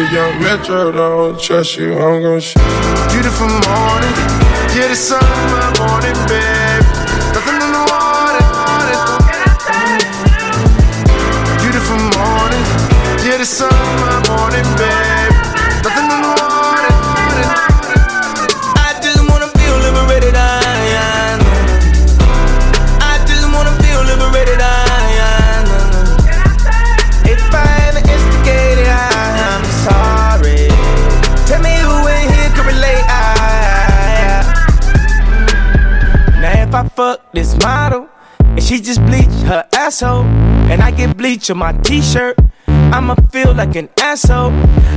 If 0.00 0.12
you're 0.12 0.32
retro, 0.38 0.92
don't 0.92 1.40
trust 1.40 1.76
you, 1.76 1.98
I'm 1.98 2.22
gonna 2.22 2.40
shoot 2.40 2.62
Beautiful 3.10 3.48
morning, 3.48 4.14
yeah, 4.76 4.88
the 4.88 4.96
sun 4.96 5.22
in 5.22 5.50
my 5.52 5.68
morning, 5.80 6.18
babe. 6.28 6.84
Nothing 7.34 7.60
in 7.64 7.72
the 7.72 7.84
water. 7.90 8.46
Beautiful 11.62 12.00
morning, 12.18 12.64
yeah, 13.24 13.38
the 13.38 13.44
sun 13.44 13.72
in 13.72 13.96
my 14.00 14.16
morning, 14.28 14.66
babe. 14.76 14.97
Fuck 36.98 37.30
this 37.30 37.56
model 37.58 38.08
and 38.40 38.60
she 38.60 38.80
just 38.80 39.00
bleach 39.06 39.36
her 39.46 39.64
asshole, 39.72 40.24
and 40.72 40.82
I 40.82 40.90
get 40.90 41.16
bleach 41.16 41.48
on 41.48 41.58
my 41.58 41.70
t-shirt, 41.70 42.36
I'ma 42.66 43.14
feel 43.30 43.54
like 43.54 43.76
an 43.76 43.88
asshole. 44.00 44.50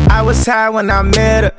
I 0.10 0.24
was 0.24 0.44
high 0.44 0.72
when 0.72 0.90
I 0.90 1.04
met 1.04 1.44
her. 1.44 1.54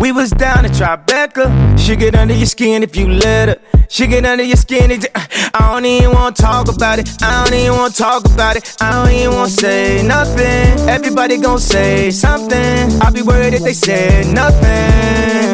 We 0.00 0.10
was 0.10 0.30
down 0.30 0.64
at 0.64 0.70
Tribeca. 0.70 1.78
She 1.78 1.96
get 1.96 2.14
under 2.14 2.32
your 2.32 2.46
skin 2.46 2.82
if 2.82 2.96
you 2.96 3.08
let 3.08 3.48
her. 3.50 3.58
She 3.90 4.06
get 4.06 4.24
under 4.24 4.42
your 4.42 4.56
skin. 4.56 4.90
I 5.52 5.72
don't 5.72 5.84
even 5.84 6.12
wanna 6.12 6.34
talk 6.34 6.74
about 6.74 6.98
it. 6.98 7.10
I 7.22 7.44
don't 7.44 7.54
even 7.54 7.76
wanna 7.76 7.92
talk 7.92 8.24
about 8.24 8.56
it. 8.56 8.74
I 8.80 8.90
don't 8.90 9.12
even 9.12 9.34
wanna 9.34 9.50
say 9.50 10.02
nothing. 10.02 10.88
Everybody 10.88 11.36
gon' 11.36 11.58
say 11.58 12.10
something. 12.10 13.02
I'll 13.02 13.12
be 13.12 13.20
worried 13.20 13.52
if 13.52 13.62
they 13.62 13.74
say 13.74 14.24
nothing. 14.32 15.44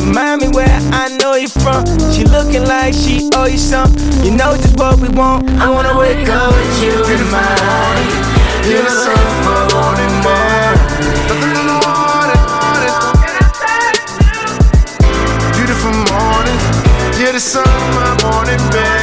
Remind 0.00 0.40
me 0.40 0.48
where 0.48 0.78
I 0.92 1.15
you 1.46 1.62
from. 1.62 1.84
She 2.12 2.24
looking 2.24 2.64
like 2.64 2.94
she 2.94 3.30
owe 3.34 3.46
you 3.46 3.58
something. 3.58 4.24
You 4.24 4.32
know 4.32 4.56
just 4.56 4.76
what 4.78 4.98
we 5.00 5.08
want. 5.08 5.48
I 5.60 5.70
wanna 5.70 5.96
wake 5.98 6.28
up 6.28 6.52
with 6.52 6.82
you 6.82 6.92
in 7.14 7.22
my 7.30 7.46
mind. 7.62 8.10
You're 8.66 8.82
the 8.82 8.90
sun 8.90 9.26
for 9.44 9.60
morning, 9.74 10.12
morning. 10.26 10.78
Nothing 11.28 11.54
in 11.60 11.66
the 11.70 11.78
water. 11.86 12.40
Beautiful 15.56 15.94
morning, 16.10 16.58
yeah, 17.18 17.32
the 17.32 17.40
sun 17.40 17.64
my 17.94 18.10
morning, 18.22 18.60
babe. 18.72 18.95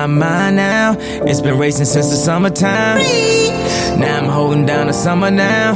My 0.00 0.06
mind 0.06 0.56
now. 0.56 0.96
It's 0.98 1.42
been 1.42 1.58
racing 1.58 1.84
since 1.84 2.08
the 2.08 2.16
summertime. 2.16 2.98
Now 4.00 4.18
I'm 4.18 4.30
holding 4.30 4.64
down 4.64 4.86
the 4.86 4.94
summer 4.94 5.30
now. 5.30 5.74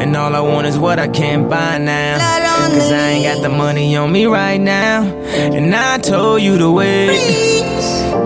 And 0.00 0.16
all 0.16 0.34
I 0.34 0.40
want 0.40 0.66
is 0.66 0.78
what 0.78 0.98
I 0.98 1.08
can't 1.08 1.50
buy 1.50 1.76
now. 1.76 2.16
Cause 2.72 2.90
I 2.90 3.10
ain't 3.10 3.24
got 3.24 3.42
the 3.42 3.50
money 3.50 3.96
on 3.96 4.10
me 4.10 4.24
right 4.24 4.58
now. 4.58 5.02
And 5.02 5.74
I 5.74 5.98
told 5.98 6.40
you 6.40 6.56
to 6.56 6.70
wait. 6.70 7.20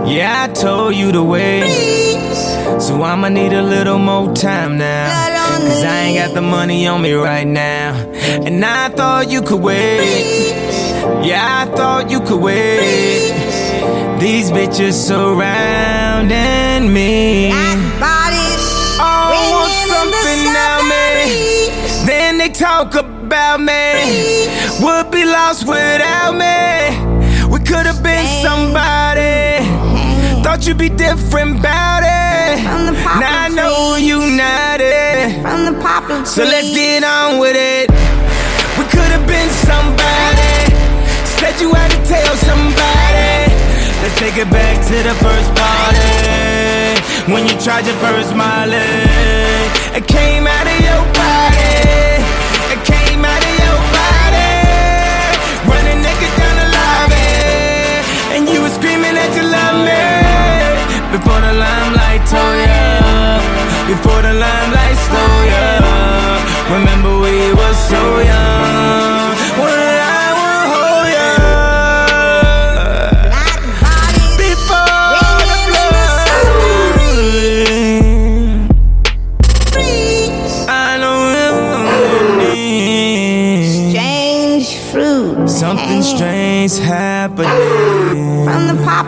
Yeah, 0.06 0.46
I 0.48 0.52
told 0.52 0.94
you 0.94 1.11
to 1.12 1.22
wait. 1.24 1.66
So 2.80 3.02
I'ma 3.02 3.28
need 3.28 3.52
a 3.52 3.62
little 3.62 3.98
more 3.98 4.33
time 4.35 4.78
now. 4.78 5.11
Cause 5.59 5.83
I 5.83 5.96
ain't 6.04 6.18
got 6.18 6.35
the 6.35 6.42
money 6.42 6.87
on 6.87 7.02
me 7.02 7.14
right 7.14 7.46
now. 7.46 7.94
And 8.46 8.64
I 8.64 8.88
thought 8.90 9.30
you 9.33 9.42
could 9.42 9.61
wait. 9.61 10.54
Yeah, 11.26 11.42
I 11.62 11.76
thought 11.76 12.09
you 12.09 12.20
could 12.20 12.40
wait. 12.40 13.30
These 14.20 14.50
bitches 14.50 14.92
surrounding 14.92 16.92
me. 16.92 17.50
Oh, 19.00 19.33
want 19.50 19.72
something 19.88 20.44
now, 20.52 20.83
me. 20.83 21.70
Then 22.04 22.37
they 22.37 22.50
talk 22.50 22.94
about 22.96 23.61
me. 23.61 24.46
Would 24.85 25.11
be 25.11 25.24
lost 25.24 25.66
without 25.66 26.35
me. 26.37 26.98
We 27.48 27.61
could 27.61 27.87
have 27.87 28.02
been 28.02 28.26
somebody. 28.42 29.64
Thought 30.44 30.66
you'd 30.66 30.76
be 30.76 30.90
different 30.90 31.61
about 31.61 32.02
it. 32.02 32.62
Now 33.20 33.44
I 33.44 33.48
know 33.48 33.96
you 33.96 34.18
not 34.37 34.83
it. 34.83 35.40
From 35.40 35.64
the 35.64 35.72
poplar 35.80 36.26
So 36.26 36.44
let's 36.44 36.68
get 36.74 37.04
on 37.04 37.38
with 37.38 37.56
it. 37.56 37.88
We 38.76 38.85
could 38.85 39.11
have 39.16 39.26
been 39.26 39.48
somebody. 39.64 40.76
Said 41.24 41.59
you 41.59 41.72
had 41.72 41.88
to 41.88 41.96
tell 41.96 41.96
somebody. 41.96 41.99
Let's 44.02 44.16
take 44.18 44.36
it 44.38 44.50
back 44.50 44.76
to 44.88 44.96
the 45.08 45.14
first 45.20 45.50
party. 45.60 47.32
When 47.32 47.46
you 47.46 47.54
tried 47.60 47.84
your 47.84 47.96
first 48.00 48.34
Molly. 48.34 48.80
It 49.92 50.06
came 50.06 50.46
out 50.46 50.66
of 50.66 50.78
your 50.80 51.04
body. 51.12 52.24
It 52.72 52.80
came 52.88 53.20
out 53.24 53.42
of 53.48 53.54
your 53.60 53.78
body. 53.92 54.56
Running 55.68 56.00
naked 56.00 56.32
down 56.40 56.54
the 56.62 56.68
lobby. 56.78 57.28
And 58.34 58.48
you 58.48 58.62
were 58.62 58.72
screaming 58.72 59.14
that 59.20 59.30
you 59.36 59.44
love 59.44 59.76
me. 59.84 60.00
Before 61.12 61.40
the 61.44 61.52
limelight 61.52 62.22
told 62.32 62.56
ya. 62.56 63.36
Before 63.84 64.22
the 64.24 64.32
limelight 64.32 64.98
stole 65.06 65.44
ya. 65.52 65.66
Remember 66.72 67.12
we 67.20 67.52
were 67.52 67.76
so 67.90 68.00
young. 68.24 69.19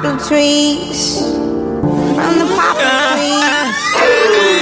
Poplar 0.02 0.18
trees. 0.26 1.20
From 1.22 2.34
the 2.42 2.46
poplar 2.58 2.98
trees. 3.14 4.58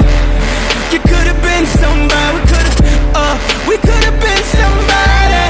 You 0.93 1.01
could 1.01 1.27
have 1.33 1.41
been 1.41 1.65
somebody. 1.81 2.37
We 2.37 2.41
could 2.45 2.67
have, 2.69 2.81
uh, 3.17 3.37
we 3.69 3.77
could 3.79 4.05
have 4.05 4.21
been 4.21 4.45
somebody. 4.53 5.45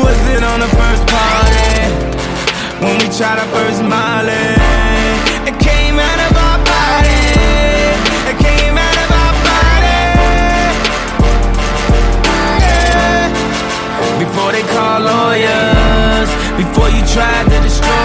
Was 0.00 0.20
it 0.32 0.42
on 0.42 0.60
the 0.60 0.70
first 0.80 1.04
party? 1.12 1.92
When 2.80 2.96
we 2.96 3.06
tried 3.12 3.38
our 3.38 3.50
first 3.52 3.82
Molly? 3.82 4.56
It 5.44 5.56
came 5.60 5.98
out 6.00 6.20
of 6.24 6.32
our 6.40 6.58
body. 6.64 7.20
It 8.32 8.36
came 8.40 8.78
out 8.78 8.96
of 9.04 9.10
our 9.12 9.34
body. 9.44 10.00
Before 14.24 14.52
they 14.52 14.64
call 14.72 15.00
lawyers, 15.00 16.30
before 16.56 16.88
you 16.88 17.04
tried 17.12 17.44
to 17.50 17.60
destroy 17.60 17.99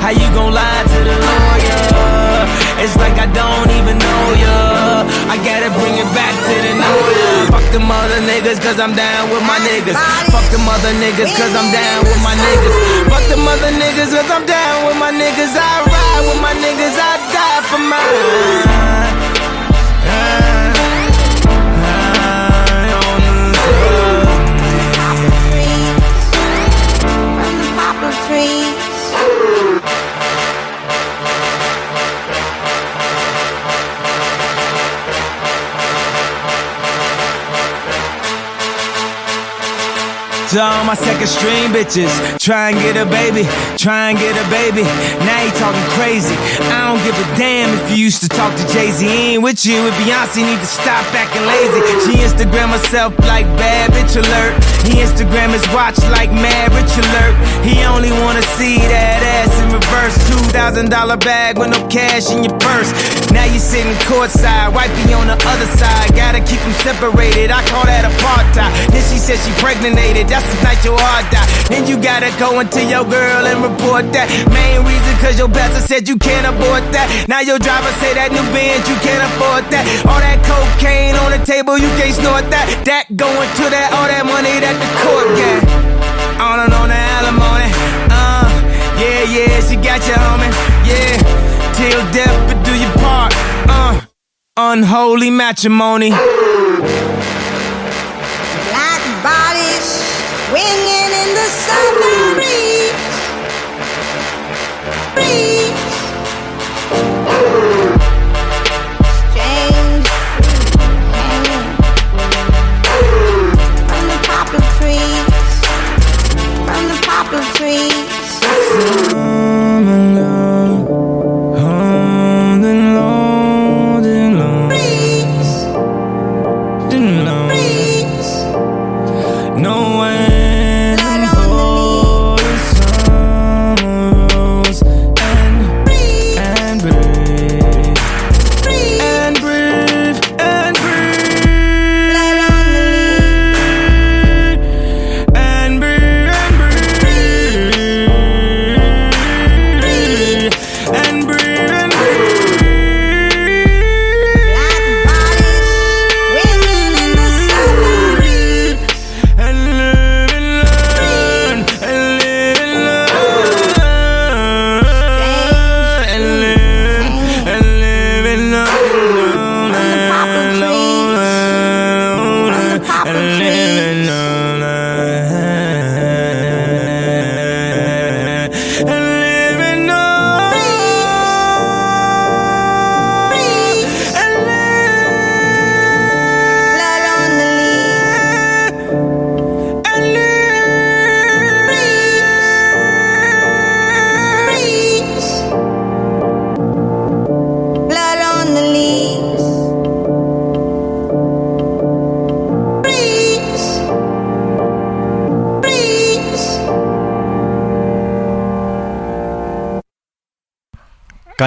how 0.00 0.10
you 0.10 0.28
gon' 0.32 0.52
lie 0.52 0.84
to 0.92 0.98
the 1.04 1.16
lawyer? 1.16 1.80
It's 2.80 2.96
like 2.96 3.20
I 3.20 3.28
don't 3.28 3.70
even 3.76 4.00
know 4.00 4.24
ya. 4.40 5.04
I 5.28 5.36
gotta 5.44 5.68
bring 5.76 5.94
it 6.00 6.08
back 6.16 6.32
to 6.32 6.54
the 6.64 6.72
ya. 6.80 7.52
Fuck 7.52 7.66
them 7.76 7.86
other 7.92 8.20
niggas, 8.24 8.56
cause 8.56 8.80
I'm 8.80 8.96
down 8.96 9.28
with 9.28 9.44
my 9.44 9.60
niggas. 9.60 10.00
Fuck 10.32 10.48
them 10.48 10.64
other 10.64 10.92
niggas, 10.96 11.30
cause 11.36 11.52
I'm 11.52 11.68
down 11.68 12.00
with 12.08 12.20
my 12.24 12.32
niggas. 12.32 12.76
Fuck 13.12 13.24
them 13.28 13.44
other 13.44 13.72
niggas, 13.76 14.10
cause 14.16 14.30
I'm 14.32 14.48
down 14.48 14.88
with 14.88 14.96
my 14.96 15.12
niggas. 15.12 15.52
I 15.52 15.84
ride 15.84 16.22
with 16.24 16.40
my 16.40 16.54
niggas, 16.56 16.96
I 16.96 17.12
die 17.36 17.60
for 17.68 17.82
mine. 17.84 18.69
To 40.50 40.58
all 40.58 40.84
my 40.84 40.94
second 40.94 41.28
stream 41.28 41.70
bitches. 41.70 42.10
Try 42.42 42.70
and 42.70 42.78
get 42.82 42.98
a 42.98 43.06
baby, 43.06 43.46
try 43.78 44.10
and 44.10 44.18
get 44.18 44.34
a 44.34 44.46
baby. 44.50 44.82
Now 45.22 45.38
you 45.46 45.52
talking 45.54 45.86
crazy. 45.94 46.34
I 46.74 46.90
don't 46.90 47.02
give 47.06 47.14
a 47.14 47.26
damn 47.38 47.70
if 47.78 47.90
you 47.94 48.02
used 48.02 48.22
to 48.22 48.28
talk 48.28 48.50
to 48.58 48.64
Jay 48.66 48.90
Z. 48.90 49.06
Ain't 49.06 49.42
with 49.42 49.64
you 49.64 49.78
with 49.84 49.94
Beyonce, 49.94 50.42
need 50.42 50.58
to 50.58 50.66
stop 50.66 51.06
acting 51.14 51.46
lazy. 51.46 51.80
She 52.02 52.18
Instagram 52.18 52.74
herself 52.74 53.14
like 53.30 53.46
bad 53.62 53.94
bitch 53.94 54.18
alert. 54.18 54.58
He 54.90 54.98
Instagram 54.98 55.54
his 55.54 55.62
watch 55.70 55.98
like 56.10 56.32
mad 56.34 56.74
rich 56.74 56.98
alert. 56.98 57.34
He 57.62 57.86
only 57.86 58.10
wanna 58.10 58.42
see 58.58 58.82
that 58.90 59.22
ass 59.22 59.54
in 59.62 59.70
reverse. 59.70 60.18
Two 60.26 60.42
thousand 60.50 60.90
dollar 60.90 61.16
bag 61.16 61.58
with 61.58 61.70
no 61.70 61.78
cash 61.86 62.34
in 62.34 62.42
your 62.42 62.58
purse. 62.58 62.90
Now 63.30 63.46
you 63.46 63.62
sitting 63.62 63.94
courtside, 64.10 64.74
wifey 64.74 65.14
on 65.14 65.30
the 65.30 65.38
other 65.46 65.68
side. 65.78 66.10
Gotta 66.18 66.42
keep 66.42 66.58
them 66.66 66.74
separated. 66.82 67.54
I 67.54 67.62
call 67.70 67.86
that 67.86 68.02
apartheid. 68.02 68.72
Then 68.90 69.04
she 69.06 69.22
said 69.22 69.38
she 69.38 69.52
pregnated. 69.62 70.26
That's 70.26 70.39
the 70.48 70.56
night 70.64 70.80
your 70.84 70.98
heart 70.98 71.26
died. 71.32 71.48
Then 71.68 71.86
you 71.86 71.96
gotta 72.00 72.30
go 72.38 72.60
into 72.60 72.82
your 72.84 73.04
girl 73.04 73.42
and 73.46 73.58
report 73.62 74.10
that. 74.16 74.26
Main 74.50 74.82
reason 74.86 75.12
cause 75.20 75.38
your 75.38 75.48
pastor 75.48 75.82
said 75.84 76.08
you 76.08 76.16
can't 76.16 76.46
afford 76.48 76.84
that. 76.96 77.06
Now 77.28 77.40
your 77.40 77.58
driver 77.58 77.92
say 78.00 78.14
that 78.14 78.32
new 78.32 78.44
Benz 78.54 78.84
you 78.88 78.96
can't 79.04 79.22
afford 79.22 79.68
that. 79.70 79.84
All 80.08 80.20
that 80.20 80.40
cocaine 80.44 81.14
on 81.20 81.30
the 81.36 81.40
table 81.44 81.76
you 81.78 81.90
can't 82.00 82.14
snort 82.16 82.48
that. 82.50 82.66
That 82.88 83.04
going 83.14 83.50
to 83.60 83.64
that 83.70 83.88
all 83.94 84.08
that 84.08 84.24
money 84.24 84.56
that 84.60 84.76
the 84.76 84.88
court 85.04 85.28
got. 85.36 85.60
On 86.40 86.56
and 86.64 86.72
on 86.72 86.88
the 86.88 86.96
alimony. 87.20 87.68
Uh, 88.08 88.48
yeah, 88.96 89.22
yeah, 89.28 89.60
she 89.60 89.76
got 89.76 90.00
you, 90.08 90.16
homie. 90.16 90.48
Yeah, 90.88 91.20
till 91.76 92.00
death 92.16 92.36
but 92.48 92.64
do 92.64 92.72
your 92.72 92.92
part. 92.96 93.32
Uh, 93.68 94.00
unholy 94.56 95.30
matrimony. 95.30 96.10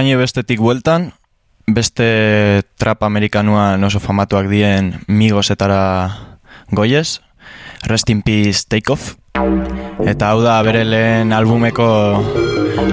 Kanye 0.03 0.19
bestetik 0.19 0.59
bueltan, 0.59 1.13
beste 1.63 2.03
trap 2.75 3.05
amerikanuan 3.07 3.79
oso 3.87 4.01
famatuak 4.03 4.49
dien 4.51 4.99
Migosetara 5.07 6.11
goiez, 6.75 7.21
Rest 7.87 8.11
in 8.11 8.19
Peace 8.19 8.67
Take 8.67 8.91
Off, 8.91 9.15
eta 10.03 10.33
hau 10.33 10.43
da 10.43 10.59
bere 10.67 10.83
lehen 10.83 11.31
albumeko 11.31 11.87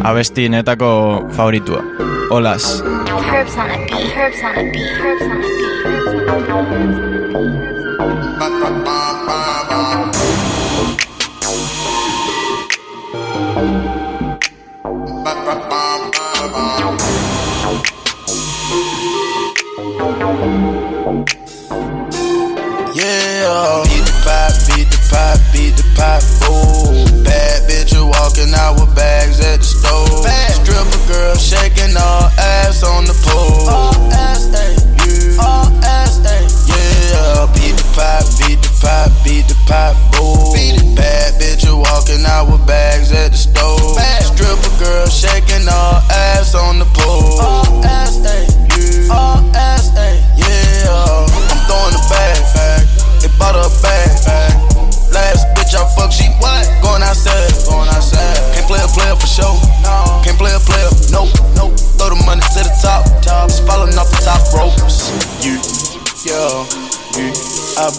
abestinetako 0.06 1.34
favoritua. 1.34 1.82
Olaz, 2.30 2.78
Herbs 2.78 3.58
on 3.58 3.74
a 3.74 3.78
beat. 3.90 4.14
Herbs 4.14 4.38
on 4.46 4.54
a 4.54 4.70
beat. 4.70 4.94
Herbs 5.02 5.26
on 5.26 5.34
a 5.34 5.50
beat. 5.50 5.66
Herbs 5.82 6.06
on 6.06 6.62
a 6.62 6.78
beat. 6.78 7.40
Yeah, 13.50 13.82
beat 13.82 13.89
the 23.60 24.14
pop, 24.24 24.52
beat 24.68 24.88
the 24.90 24.98
pop, 25.10 25.38
beat 25.52 25.76
the 25.76 25.84
pop, 25.96 26.22
ooh. 26.48 27.24
Bad 27.24 27.68
bitch 27.68 27.92
you 27.92 28.06
walking 28.06 28.52
out 28.54 28.80
with 28.80 28.94
bags 28.94 29.40
at 29.40 29.58
the 29.58 29.64
stove. 29.64 30.24
Stripper 30.60 31.12
girl 31.12 31.34
shaking 31.36 31.96
all 31.96 32.19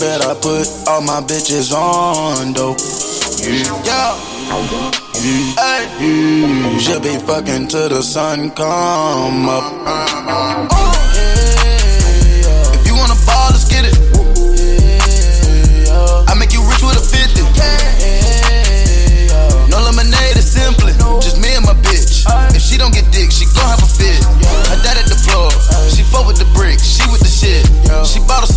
bet 0.01 0.25
I 0.25 0.33
put 0.33 0.65
all 0.89 1.01
my 1.01 1.21
bitches 1.21 1.71
on. 1.71 2.57
You, 2.57 3.61
yo. 3.85 4.17
You, 5.21 5.53
hey, 5.61 5.85
should 6.81 7.03
be 7.03 7.13
fucking 7.21 7.67
till 7.67 7.89
the 7.89 8.01
sun 8.01 8.49
come 8.49 9.45
up. 9.45 9.61
Oh, 10.73 10.89
yeah, 11.13 12.41
yeah. 12.41 12.73
If 12.73 12.87
you 12.89 12.95
wanna 12.97 13.13
ball, 13.29 13.53
let's 13.53 13.69
get 13.69 13.85
it. 13.85 13.93
I 16.27 16.33
make 16.33 16.51
you 16.51 16.65
rich 16.65 16.81
with 16.81 16.97
a 16.97 17.05
50. 17.05 17.29
No 19.69 19.77
lemonade, 19.85 20.33
it's 20.33 20.49
simply 20.49 20.93
just 21.21 21.37
me 21.37 21.53
and 21.53 21.63
my 21.63 21.77
bitch. 21.85 22.25
If 22.57 22.63
she 22.63 22.77
don't 22.77 22.93
get 22.93 23.05
dick, 23.13 23.29
she 23.29 23.45
gon' 23.53 23.69
have 23.69 23.83
a 23.83 23.85
fit. 23.85 24.17
Her 24.65 24.81
dad 24.81 24.97
at 24.97 25.05
the 25.05 25.19
floor, 25.29 25.53
she 25.93 26.01
fuck 26.01 26.25
with 26.25 26.41
the 26.41 26.49
bricks, 26.57 26.89
she 26.89 27.05
with 27.13 27.21
the 27.21 27.29
shit. 27.29 27.69
She 28.03 28.19
bought 28.25 28.43
a 28.43 28.50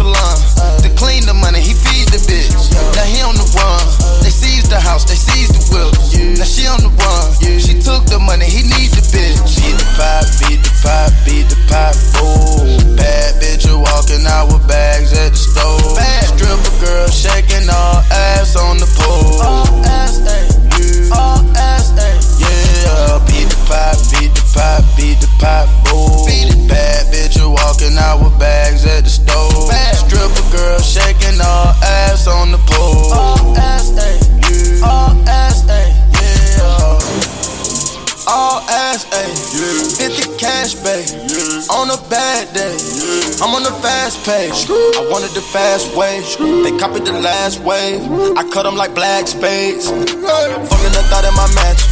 the 45.34 45.42
fast 45.42 45.90
way. 45.98 46.22
They 46.62 46.70
copied 46.78 47.04
the 47.04 47.12
last 47.12 47.58
wave. 47.58 48.00
I 48.38 48.46
cut 48.48 48.62
them 48.62 48.76
like 48.76 48.94
black 48.94 49.26
spades. 49.26 49.90
Fucking 49.90 50.94
the 50.94 51.02
thought 51.10 51.26
in 51.26 51.34
my 51.34 51.50
match. 51.58 51.82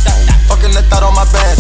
Fucking 0.46 0.70
the 0.70 0.83
thought 0.87 1.02
on 1.02 1.14
my 1.18 1.26
badge. 1.35 1.59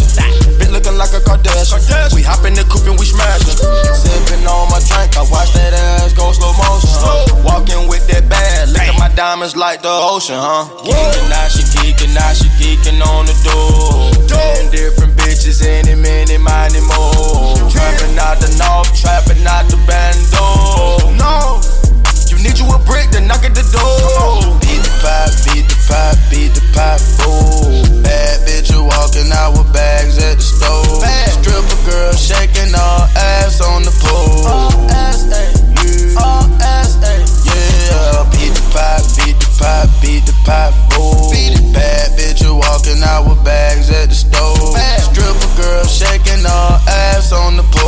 Been 0.62 0.70
looking 0.70 0.94
like 0.94 1.10
a 1.10 1.20
Kardashian. 1.26 2.14
We 2.14 2.22
hop 2.22 2.46
in 2.46 2.54
the 2.54 2.62
coupe 2.70 2.86
and 2.86 2.94
we 2.94 3.06
smashing. 3.06 3.58
Sipping 3.58 4.46
on 4.46 4.70
my 4.70 4.78
drink. 4.86 5.18
I 5.18 5.26
watch 5.26 5.50
that 5.58 5.74
ass 5.74 6.14
go 6.14 6.30
slow 6.30 6.54
motion. 6.54 7.42
Walking 7.42 7.90
with 7.90 8.06
that 8.06 8.30
bag. 8.30 8.70
At 8.78 8.94
my 8.98 9.10
diamonds 9.18 9.56
like 9.56 9.82
the 9.82 9.90
ocean, 9.90 10.38
huh? 10.38 10.70
Geeking, 10.86 11.28
now 11.30 11.48
she 11.50 11.66
geeking, 11.74 12.14
now 12.14 12.30
she 12.30 12.46
geeking 12.62 13.02
on 13.02 13.26
the 13.26 13.34
door. 13.42 14.14
Ten 14.30 14.70
different 14.70 15.18
bitches, 15.18 15.66
any 15.66 15.98
minute, 15.98 16.38
many 16.38 16.80
more. 16.86 17.58
Trapping 17.74 18.14
out 18.22 18.38
the 18.38 18.50
north, 18.54 18.94
trapping 18.94 19.42
out 19.46 19.66
the 19.66 19.78
bando. 19.82 21.10
No, 21.18 21.58
need 22.42 22.58
you 22.58 22.66
a 22.66 22.78
brick 22.82 23.10
to 23.14 23.20
knock 23.22 23.46
at 23.46 23.54
the 23.54 23.62
door. 23.70 24.58
Beat 24.58 24.82
the 24.82 24.92
pop, 24.98 25.30
beat 25.46 25.66
the 25.70 25.78
pop, 25.86 26.18
beat 26.26 26.50
the 26.50 26.62
pop, 26.74 26.98
ooh. 27.22 28.02
Bad 28.02 28.42
bitch, 28.42 28.74
you 28.74 28.82
walking 28.82 29.30
out 29.30 29.54
with 29.54 29.70
bags 29.72 30.18
at 30.18 30.36
the 30.36 30.42
store. 30.42 31.06
Stripper 31.38 31.80
girl 31.86 32.12
shaking 32.12 32.74
all 32.74 33.06
ass 33.14 33.62
on 33.62 33.86
the 33.86 33.94
pole. 34.02 34.46
All 34.50 34.74
ass, 34.90 35.22
ayy. 35.30 36.18
All 36.18 36.50
ass, 36.58 36.98
ayy. 36.98 37.22
Yeah, 37.46 38.26
beat 38.34 38.50
the 38.58 38.64
pop, 38.74 39.02
beat 39.14 39.38
the 39.38 39.48
pop, 39.58 39.86
beat 40.02 40.26
the 40.26 40.34
pop, 40.42 40.74
ooh. 40.98 41.30
Bad 41.72 42.18
bitch, 42.18 42.42
you 42.42 42.58
walking 42.58 43.02
out 43.06 43.30
with 43.30 43.42
bags 43.44 43.88
at 43.90 44.10
the 44.10 44.18
store. 44.18 44.74
Stripper 44.98 45.50
girl 45.62 45.84
shaking 45.86 46.42
all 46.42 46.82
ass 46.90 47.32
on 47.32 47.56
the 47.56 47.62
pole. 47.70 47.81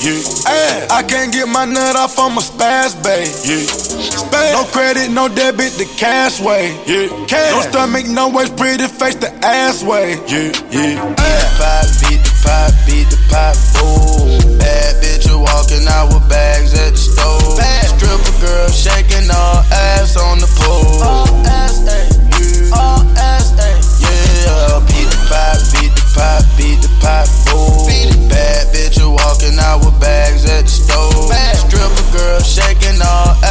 Yeah. 0.00 0.16
Ass. 0.48 0.90
I 0.90 1.02
can't 1.02 1.32
get 1.32 1.48
my 1.48 1.64
nut 1.64 1.96
off 1.96 2.18
on 2.18 2.34
my 2.34 2.42
spaz, 2.42 2.96
babe. 3.04 3.28
Yeah. 3.44 3.66
Spaz. 3.68 4.52
No 4.56 4.64
credit, 4.72 5.10
no 5.10 5.28
debit, 5.28 5.76
the 5.76 5.84
cash 5.98 6.40
way. 6.40 6.72
Yeah. 6.86 7.08
Cash. 7.28 7.52
No 7.52 7.60
stomach, 7.60 8.06
no 8.08 8.28
waist, 8.28 8.56
pretty 8.56 8.88
face, 8.88 9.16
the 9.16 9.30
ass 9.44 9.82
way. 9.84 10.16
Yeah. 10.26 10.50
Yeah. 10.72 10.96
Beat 11.12 11.36
the 11.36 11.50
pop, 11.60 11.86
beat 12.00 12.20
the 12.24 12.32
pop, 12.40 12.72
beat 12.86 13.08
the 13.12 13.18
pop, 13.28 13.54
ooh. 13.84 14.58
Bad 14.58 15.02
bitch, 15.02 15.28
you 15.28 15.38
walking 15.38 15.86
out 15.88 16.08
with 16.14 16.26
bags 16.28 16.72
at 16.72 16.92
the 16.92 17.02
store. 17.02 17.60
Stripper 17.92 18.36
girl 18.40 18.68
shaking 18.70 19.28
all 19.30 19.60
ass 19.70 20.16
on 20.16 20.38
the 20.38 20.48
pole. 20.56 21.02
All 21.02 21.28
ass, 21.46 21.84
ayy. 21.84 22.72
All 22.72 23.04
ass, 23.18 23.52
ayy. 23.60 23.78
Yeah, 24.00 24.80
beat 24.88 25.08
the 25.10 25.20
pop, 25.28 25.58
beat 25.70 25.92
the 25.94 26.04
pop, 26.16 26.42
beat 26.56 26.80
the 26.80 26.90
pop, 26.98 27.28
ooh. 27.54 27.86
Bad 28.28 28.72
bitch, 28.74 28.98
you 28.98 29.10
walking 29.10 29.11
out 29.58 29.84
with 29.84 29.98
bags 30.00 30.44
at 30.44 30.64
the 30.64 30.70
store. 30.70 31.32
Stripper 31.54 32.16
girl 32.16 32.40
shaking 32.40 33.00
all 33.02 33.41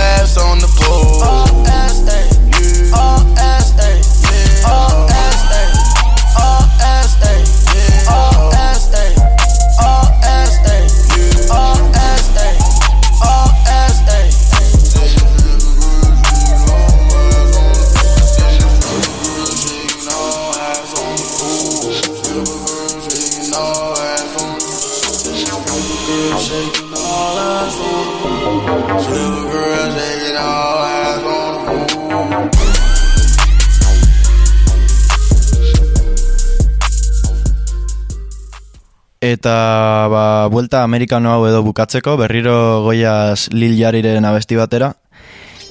Eta 39.41 40.05
ba, 40.05 40.45
buelta 40.53 40.83
amerikano 40.85 41.31
hau 41.33 41.47
edo 41.49 41.63
bukatzeko, 41.65 42.13
berriro 42.13 42.83
goiaz 42.85 43.49
Lil 43.49 43.73
Jariren 43.73 44.27
abesti 44.29 44.53
batera. 44.59 44.91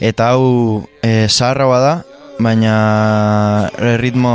Eta 0.03 0.33
hau 0.33 0.83
e, 1.07 1.29
zaharra 1.31 1.69
bada, 1.71 1.95
baina 2.43 3.71
ritmo 4.03 4.35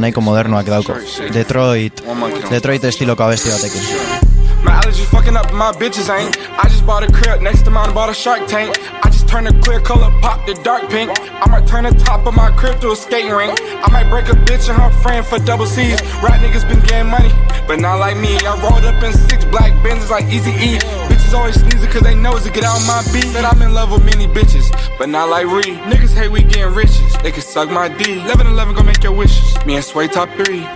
nahiko 0.00 0.24
modernoak 0.24 0.72
dauko. 0.72 0.96
Detroit, 1.36 2.00
Detroit 2.48 2.88
estiloko 2.94 3.28
abesti 3.28 3.52
batekin. 3.52 4.29
My 4.64 4.80
allergies 4.80 5.06
fucking 5.06 5.36
up 5.36 5.52
my 5.52 5.72
bitches 5.72 6.08
ain't. 6.12 6.36
I 6.58 6.64
just 6.68 6.84
bought 6.86 7.02
a 7.02 7.12
crib 7.12 7.40
next 7.40 7.62
to 7.62 7.70
mine, 7.70 7.92
bought 7.94 8.10
a 8.10 8.14
shark 8.14 8.46
tank. 8.46 8.78
I 9.04 9.10
just 9.10 9.28
turned 9.28 9.48
a 9.48 9.60
clear 9.60 9.80
color 9.80 10.10
pop 10.20 10.46
to 10.46 10.54
dark 10.54 10.90
pink. 10.90 11.10
I 11.20 11.46
might 11.50 11.66
turn 11.66 11.84
the 11.84 11.92
top 12.04 12.26
of 12.26 12.34
my 12.34 12.50
crib 12.52 12.80
to 12.80 12.90
a 12.90 12.96
skating 12.96 13.32
rink. 13.32 13.58
I 13.62 13.88
might 13.90 14.10
break 14.10 14.28
a 14.28 14.36
bitch 14.48 14.68
and 14.68 14.78
her 14.78 14.90
friend 15.02 15.24
for 15.24 15.38
double 15.38 15.66
C's. 15.66 16.00
Rap 16.22 16.40
niggas 16.40 16.68
been 16.68 16.80
getting 16.80 17.10
money, 17.10 17.30
but 17.66 17.80
not 17.80 17.98
like 17.98 18.16
me. 18.16 18.36
I 18.44 18.60
rolled 18.62 18.84
up 18.84 19.02
in 19.02 19.12
six 19.12 19.44
black 19.44 19.72
Benzes 19.84 20.10
like 20.10 20.26
Easy 20.26 20.50
E. 20.50 20.78
Bitches 21.08 21.34
always 21.34 21.60
sneezing 21.60 21.90
cause 21.90 22.02
they 22.02 22.14
know 22.14 22.38
to 22.38 22.50
get 22.50 22.64
out 22.64 22.80
my 22.86 23.02
beat. 23.12 23.24
Said 23.24 23.44
I'm 23.44 23.62
in 23.62 23.72
love 23.72 23.92
with 23.92 24.04
many 24.04 24.26
bitches, 24.26 24.70
but 24.98 25.08
not 25.08 25.28
like 25.28 25.46
Ree. 25.46 25.76
Niggas 25.88 26.14
hate 26.14 26.30
we 26.30 26.42
getting 26.42 26.74
riches. 26.74 27.16
They 27.22 27.32
can 27.32 27.42
suck 27.42 27.70
my 27.70 27.88
D. 27.88 28.20
11 28.20 28.46
11 28.46 28.74
gon' 28.74 28.86
make 28.86 29.02
your 29.02 29.12
wishes. 29.12 29.56
Me 29.64 29.76
and 29.76 29.84
Sway 29.84 30.08
top 30.08 30.28
three. 30.30 30.66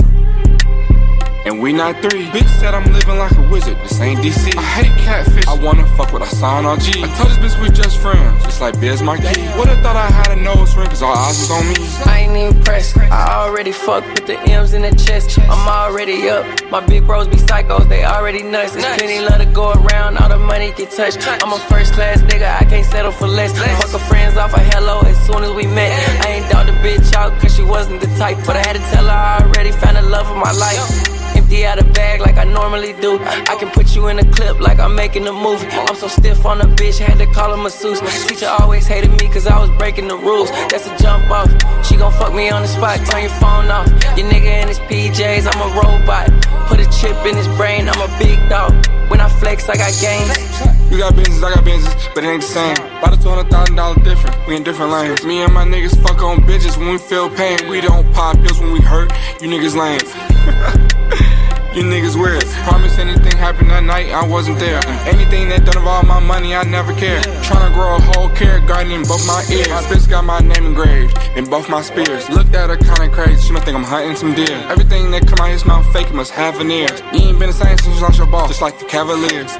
And 1.47 1.61
we 1.61 1.74
not 1.74 2.01
three. 2.01 2.24
Bitch 2.32 2.49
said 2.59 2.72
I'm 2.74 2.90
living 2.90 3.18
like 3.18 3.36
a 3.36 3.49
wizard. 3.49 3.76
This 3.82 4.01
ain't 4.01 4.20
DC. 4.20 4.57
I 4.57 4.62
hate 4.62 4.97
catfish. 5.05 5.47
I 5.47 5.53
wanna 5.53 5.86
fuck 5.95 6.11
what 6.11 6.22
I 6.22 6.26
saw 6.26 6.64
on 6.64 6.80
G. 6.80 7.05
I 7.05 7.09
told 7.18 7.28
this 7.28 7.38
bitch 7.38 7.61
we 7.61 7.68
just 7.68 7.99
friends, 7.99 8.42
just 8.45 8.62
like 8.62 8.80
Biz 8.80 9.03
Markie. 9.03 9.26
Would've 9.59 9.78
thought 9.84 9.97
I 9.97 10.09
had 10.11 10.38
a 10.38 10.40
nose 10.40 10.74
ring, 10.74 10.88
cause 10.88 11.03
all 11.03 11.14
eyes 11.14 11.38
was 11.40 11.51
on 11.51 11.68
me. 11.68 11.76
I 12.07 12.20
ain't 12.20 12.36
even 12.36 12.62
pressed. 12.64 12.97
I 12.97 13.45
already 13.45 13.72
fucked 13.72 14.09
with 14.09 14.26
the 14.26 14.38
M's 14.40 14.72
in 14.72 14.82
the 14.82 14.92
chest. 14.97 15.38
I'm 15.38 15.68
already 15.68 16.30
up. 16.30 16.47
My 16.70 16.80
big 16.80 17.05
bros 17.07 17.28
be 17.28 17.36
psychos, 17.36 17.88
they 17.90 18.05
already 18.05 18.42
nuts. 18.42 18.72
There's 18.72 18.97
plenty 18.97 19.20
love 19.20 19.38
to 19.38 19.47
go 19.47 19.72
around, 19.72 20.16
all 20.16 20.30
the 20.30 20.38
money 20.38 20.72
get 20.72 20.92
touched. 20.92 21.18
I'm 21.42 21.53
a 21.53 21.59
first 21.68 21.92
class 21.92 22.22
nigga, 22.22 22.49
I 22.59 22.64
can't 22.64 22.86
settle 22.86 23.12
for 23.12 23.28
less. 23.28 23.53
Fuck 23.53 23.90
her 23.90 24.07
friends 24.09 24.38
off 24.38 24.55
a 24.55 24.61
hello 24.61 25.01
as 25.01 25.18
soon 25.26 25.45
as 25.45 25.53
we 25.53 25.66
met. 25.66 25.92
I 26.24 26.40
ain't 26.40 26.51
doubt 26.51 26.66
the 26.66 26.72
bitch 26.80 27.12
out, 27.12 27.38
cause 27.38 27.55
she 27.55 27.62
wasn't 27.62 28.01
the 28.01 28.09
type. 28.16 28.38
But 28.47 28.57
I 28.57 28.61
had 28.66 28.76
to 28.76 28.84
tell 28.95 29.05
her 29.05 29.11
I 29.11 29.42
already 29.42 29.72
found 29.72 29.99
the 29.99 30.03
love 30.03 30.30
of 30.30 30.38
my 30.38 30.53
life. 30.53 31.34
Empty 31.45 31.66
out 31.66 31.78
a 31.78 31.84
bag 31.92 32.22
like 32.22 32.38
I 32.38 32.45
normally 32.45 32.95
do. 33.03 33.18
I 33.20 33.57
can 33.61 33.68
put 33.68 33.95
you 33.95 34.09
in 34.09 34.18
a 34.18 34.24
clip 34.32 34.61
like 34.61 34.78
I'm 34.78 34.95
making 34.97 35.28
a 35.28 35.32
movie. 35.32 35.66
I'm 35.68 35.95
so 35.95 36.09
stiff 36.09 36.47
on 36.47 36.62
a 36.62 36.64
bitch, 36.64 36.99
had 36.99 37.18
to 37.18 37.26
call 37.26 37.55
her 37.55 37.62
masseuse. 37.62 38.01
Teacher 38.26 38.49
always 38.61 38.86
hated 38.86 39.11
me 39.20 39.28
cause 39.28 39.47
I 39.47 39.61
was 39.61 39.68
breaking 39.76 40.09
the 40.09 40.16
rules. 40.16 40.51
That's 40.70 40.86
a 40.86 40.97
jump 40.97 41.30
off. 41.30 41.51
She 41.84 41.97
gon' 41.97 42.12
fuck 42.12 42.32
me 42.32 42.49
on 42.49 42.62
the 42.62 42.68
spot, 42.68 42.97
turn 43.11 43.20
your 43.20 43.30
phone 43.32 43.68
off. 43.68 43.88
Your 44.16 44.26
nigga 44.26 44.62
in 44.62 44.68
his 44.68 44.78
PJs, 44.78 45.47
I'm 45.53 45.61
a 45.61 45.70
robot. 45.82 46.30
Put 46.66 46.80
a 46.80 46.88
chip 46.90 47.16
in 47.26 47.36
his 47.36 47.49
brain, 47.59 47.90
I'm 47.90 48.01
a 48.01 48.18
big 48.18 48.38
dog. 48.49 48.72
When 49.11 49.20
I 49.20 49.28
flex, 49.28 49.68
I 49.68 49.76
got 49.76 49.92
games. 50.00 50.90
You 50.90 50.98
got 50.98 51.16
business, 51.16 51.42
I 51.42 51.55
got 51.55 51.64
business, 51.64 52.09
but 52.14 52.24
it 52.24 52.28
ain't 52.28 52.42
the 52.42 52.48
same. 52.48 52.76
About 52.98 53.18
a 53.18 53.22
two 53.22 53.28
hundred 53.28 53.50
thousand 53.50 53.76
dollar 53.76 53.96
difference. 54.02 54.36
We 54.46 54.57
in 54.57 54.62
different 54.62 54.92
lanes. 54.92 55.24
Me 55.24 55.42
and 55.42 55.52
my 55.52 55.64
niggas 55.64 56.00
fuck 56.02 56.22
on 56.22 56.38
bitches 56.38 56.76
when 56.76 56.88
we 56.88 56.98
feel 56.98 57.28
pain. 57.30 57.68
We 57.68 57.80
don't 57.80 58.12
pop 58.12 58.36
pills 58.36 58.61
when 58.61 58.72
we 58.72 58.80
hurt. 58.80 59.12
You 59.40 59.48
niggas 59.48 59.76
lame. 59.76 61.40
You 61.74 61.82
niggas 61.82 62.14
weird. 62.14 62.44
Promise 62.62 62.98
anything 62.98 63.36
happened 63.36 63.70
that 63.70 63.82
night, 63.82 64.06
I 64.14 64.24
wasn't 64.24 64.60
there. 64.60 64.78
Anything 65.10 65.48
that 65.48 65.64
done 65.64 65.76
involve 65.76 66.06
my 66.06 66.20
money, 66.20 66.54
I 66.54 66.62
never 66.62 66.94
care. 66.94 67.20
Tryna 67.42 67.74
grow 67.74 67.96
a 67.96 68.00
whole 68.00 68.28
carrot 68.30 68.68
garden 68.68 68.92
in 68.92 69.02
both 69.02 69.26
my 69.26 69.42
ears. 69.50 69.66
My 69.66 69.82
bitch 69.82 70.08
got 70.08 70.24
my 70.24 70.38
name 70.38 70.66
engraved 70.66 71.18
in 71.34 71.46
both 71.46 71.68
my 71.68 71.82
spears. 71.82 72.30
Looked 72.30 72.54
at 72.54 72.70
her 72.70 72.76
kinda 72.76 73.08
crazy, 73.10 73.42
she 73.42 73.52
might 73.52 73.64
think 73.64 73.76
I'm 73.76 73.82
hunting 73.82 74.14
some 74.14 74.34
deer. 74.34 74.54
Everything 74.70 75.10
that 75.10 75.26
come 75.26 75.44
out 75.44 75.50
his 75.50 75.66
mouth 75.66 75.84
fake, 75.92 76.14
must 76.14 76.30
have 76.30 76.54
veneers. 76.58 77.02
You 77.12 77.34
ain't 77.34 77.40
been 77.40 77.50
the 77.50 77.52
same 77.52 77.76
since 77.78 77.96
you 77.96 78.02
lost 78.02 78.18
your 78.18 78.28
ball, 78.28 78.46
just 78.46 78.62
like 78.62 78.78
the 78.78 78.84
Cavaliers. 78.84 79.50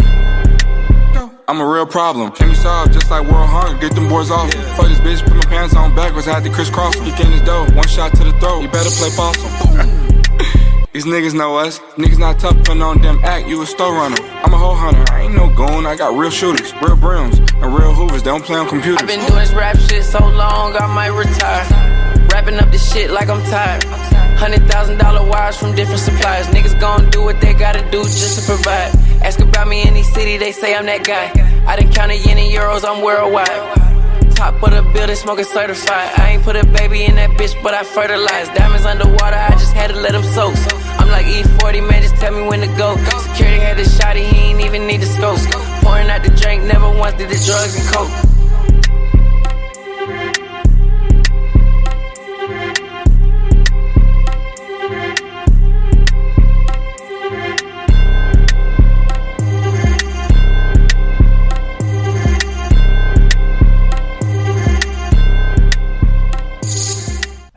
I'm 1.48 1.60
a 1.60 1.66
real 1.66 1.84
problem. 1.84 2.30
Can 2.30 2.48
be 2.48 2.54
solved 2.54 2.92
just 2.92 3.10
like 3.10 3.26
World 3.26 3.50
Hunger. 3.50 3.76
Get 3.80 3.94
them 3.96 4.08
boys 4.08 4.30
off. 4.30 4.54
Fuck 4.78 4.86
this 4.86 5.00
bitch, 5.00 5.26
put 5.26 5.34
my 5.34 5.42
pants 5.50 5.74
on 5.74 5.94
backwards. 5.96 6.28
I 6.28 6.34
had 6.34 6.44
to 6.44 6.50
crisscross 6.50 6.94
him. 6.94 7.04
He 7.04 7.10
in 7.10 7.32
his 7.32 7.42
dough, 7.42 7.66
one 7.74 7.88
shot 7.88 8.14
to 8.14 8.22
the 8.22 8.32
throat. 8.38 8.62
You 8.62 8.68
better 8.68 8.90
play 8.90 9.10
possum. 9.16 10.03
These 10.95 11.07
niggas 11.07 11.34
know 11.34 11.57
us. 11.57 11.80
Niggas 11.99 12.20
not 12.20 12.38
tough, 12.38 12.57
putting 12.59 12.80
on 12.80 13.03
them 13.03 13.18
act. 13.24 13.49
You 13.49 13.61
a 13.61 13.66
store 13.66 13.95
runner. 13.95 14.16
I'm 14.45 14.55
a 14.55 14.57
hoe 14.57 14.76
hunter. 14.76 15.05
I 15.12 15.22
ain't 15.22 15.34
no 15.34 15.53
goon. 15.53 15.86
I 15.86 15.97
got 15.97 16.16
real 16.16 16.30
shooters, 16.30 16.72
real 16.80 16.95
brims, 16.95 17.36
and 17.40 17.74
real 17.74 17.92
hoovers. 17.92 18.22
They 18.22 18.30
don't 18.30 18.45
play 18.45 18.61
on 18.61 18.68
computers. 18.68 19.03
I've 19.03 19.09
been 19.09 19.18
doing 19.26 19.40
this 19.40 19.53
rap 19.55 19.76
shit 19.76 20.05
so 20.05 20.20
long, 20.20 20.76
I 20.76 20.86
might 20.95 21.09
retire. 21.09 21.66
Wrapping 22.30 22.61
up 22.61 22.70
this 22.70 22.92
shit 22.92 23.11
like 23.11 23.28
I'm 23.28 23.42
tired. 23.51 23.82
Hundred 24.38 24.70
thousand 24.70 24.99
dollar 24.99 25.28
wires 25.28 25.57
from 25.57 25.74
different 25.74 25.99
suppliers. 25.99 26.47
Niggas 26.47 26.78
gon' 26.78 27.11
do 27.11 27.24
what 27.24 27.40
they 27.40 27.55
gotta 27.55 27.82
do 27.90 28.05
just 28.05 28.38
to 28.38 28.55
provide. 28.55 28.95
Ask 29.20 29.40
about 29.40 29.66
me 29.66 29.82
in 29.82 29.88
any 29.88 30.05
city, 30.05 30.36
they 30.36 30.53
say 30.53 30.76
I'm 30.76 30.86
that 30.86 31.03
guy. 31.03 31.26
I 31.66 31.74
done 31.74 31.92
counted 31.92 32.24
yen 32.24 32.38
and 32.38 32.53
euros, 32.53 32.88
I'm 32.88 33.03
worldwide. 33.03 33.84
Top 34.35 34.62
of 34.62 34.70
the 34.70 34.82
building, 34.93 35.16
smoking 35.16 35.45
certified. 35.45 36.11
I 36.18 36.32
ain't 36.32 36.43
put 36.43 36.57
a 36.57 36.66
baby 36.66 37.05
in 37.05 37.14
that 37.16 37.30
bitch, 37.30 37.55
but 37.62 37.72
I 37.72 37.85
fertilized. 37.85 38.55
Diamonds 38.55 38.85
underwater, 38.85 39.37
I 39.37 39.51
just 39.53 39.72
had 39.72 39.91
to 39.91 39.97
let 39.97 40.12
them 40.12 40.24
soak. 40.35 40.55
I'm 40.99 41.09
like 41.09 41.26
E-40, 41.26 41.89
man, 41.89 42.03
just 42.03 42.16
tell 42.16 42.32
me 42.32 42.43
when 42.47 42.61
to 42.61 42.66
go. 42.76 42.97
Security 43.18 43.61
had 43.61 43.76
the 43.78 43.85
shot, 43.85 44.16
he 44.16 44.24
ain't 44.24 44.61
even 44.61 44.87
need 44.87 45.01
the 45.01 45.07
scope. 45.07 45.39
Pouring 45.82 46.11
out 46.11 46.22
the 46.22 46.30
drink, 46.30 46.64
never 46.64 46.91
once 46.91 47.16
did 47.16 47.30
the 47.30 47.41
drugs 47.47 47.78
and 47.78 47.87
coke. 47.95 48.34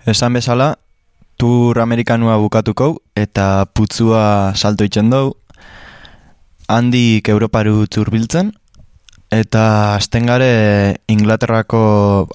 Esan 0.08 0.32
bezala, 0.32 0.78
tur 1.36 1.76
amerikanua 1.84 2.38
bukatuko 2.40 3.02
eta 3.12 3.68
putzua 3.76 4.56
salto 4.56 4.88
itzen 4.88 5.12
dugu. 5.12 5.36
Handik 6.72 7.28
Europaru 7.28 7.84
zurbiltzen 7.92 8.54
eta 9.36 9.96
azten 9.98 10.32
gare 10.32 11.04
Inglaterrako 11.12 11.82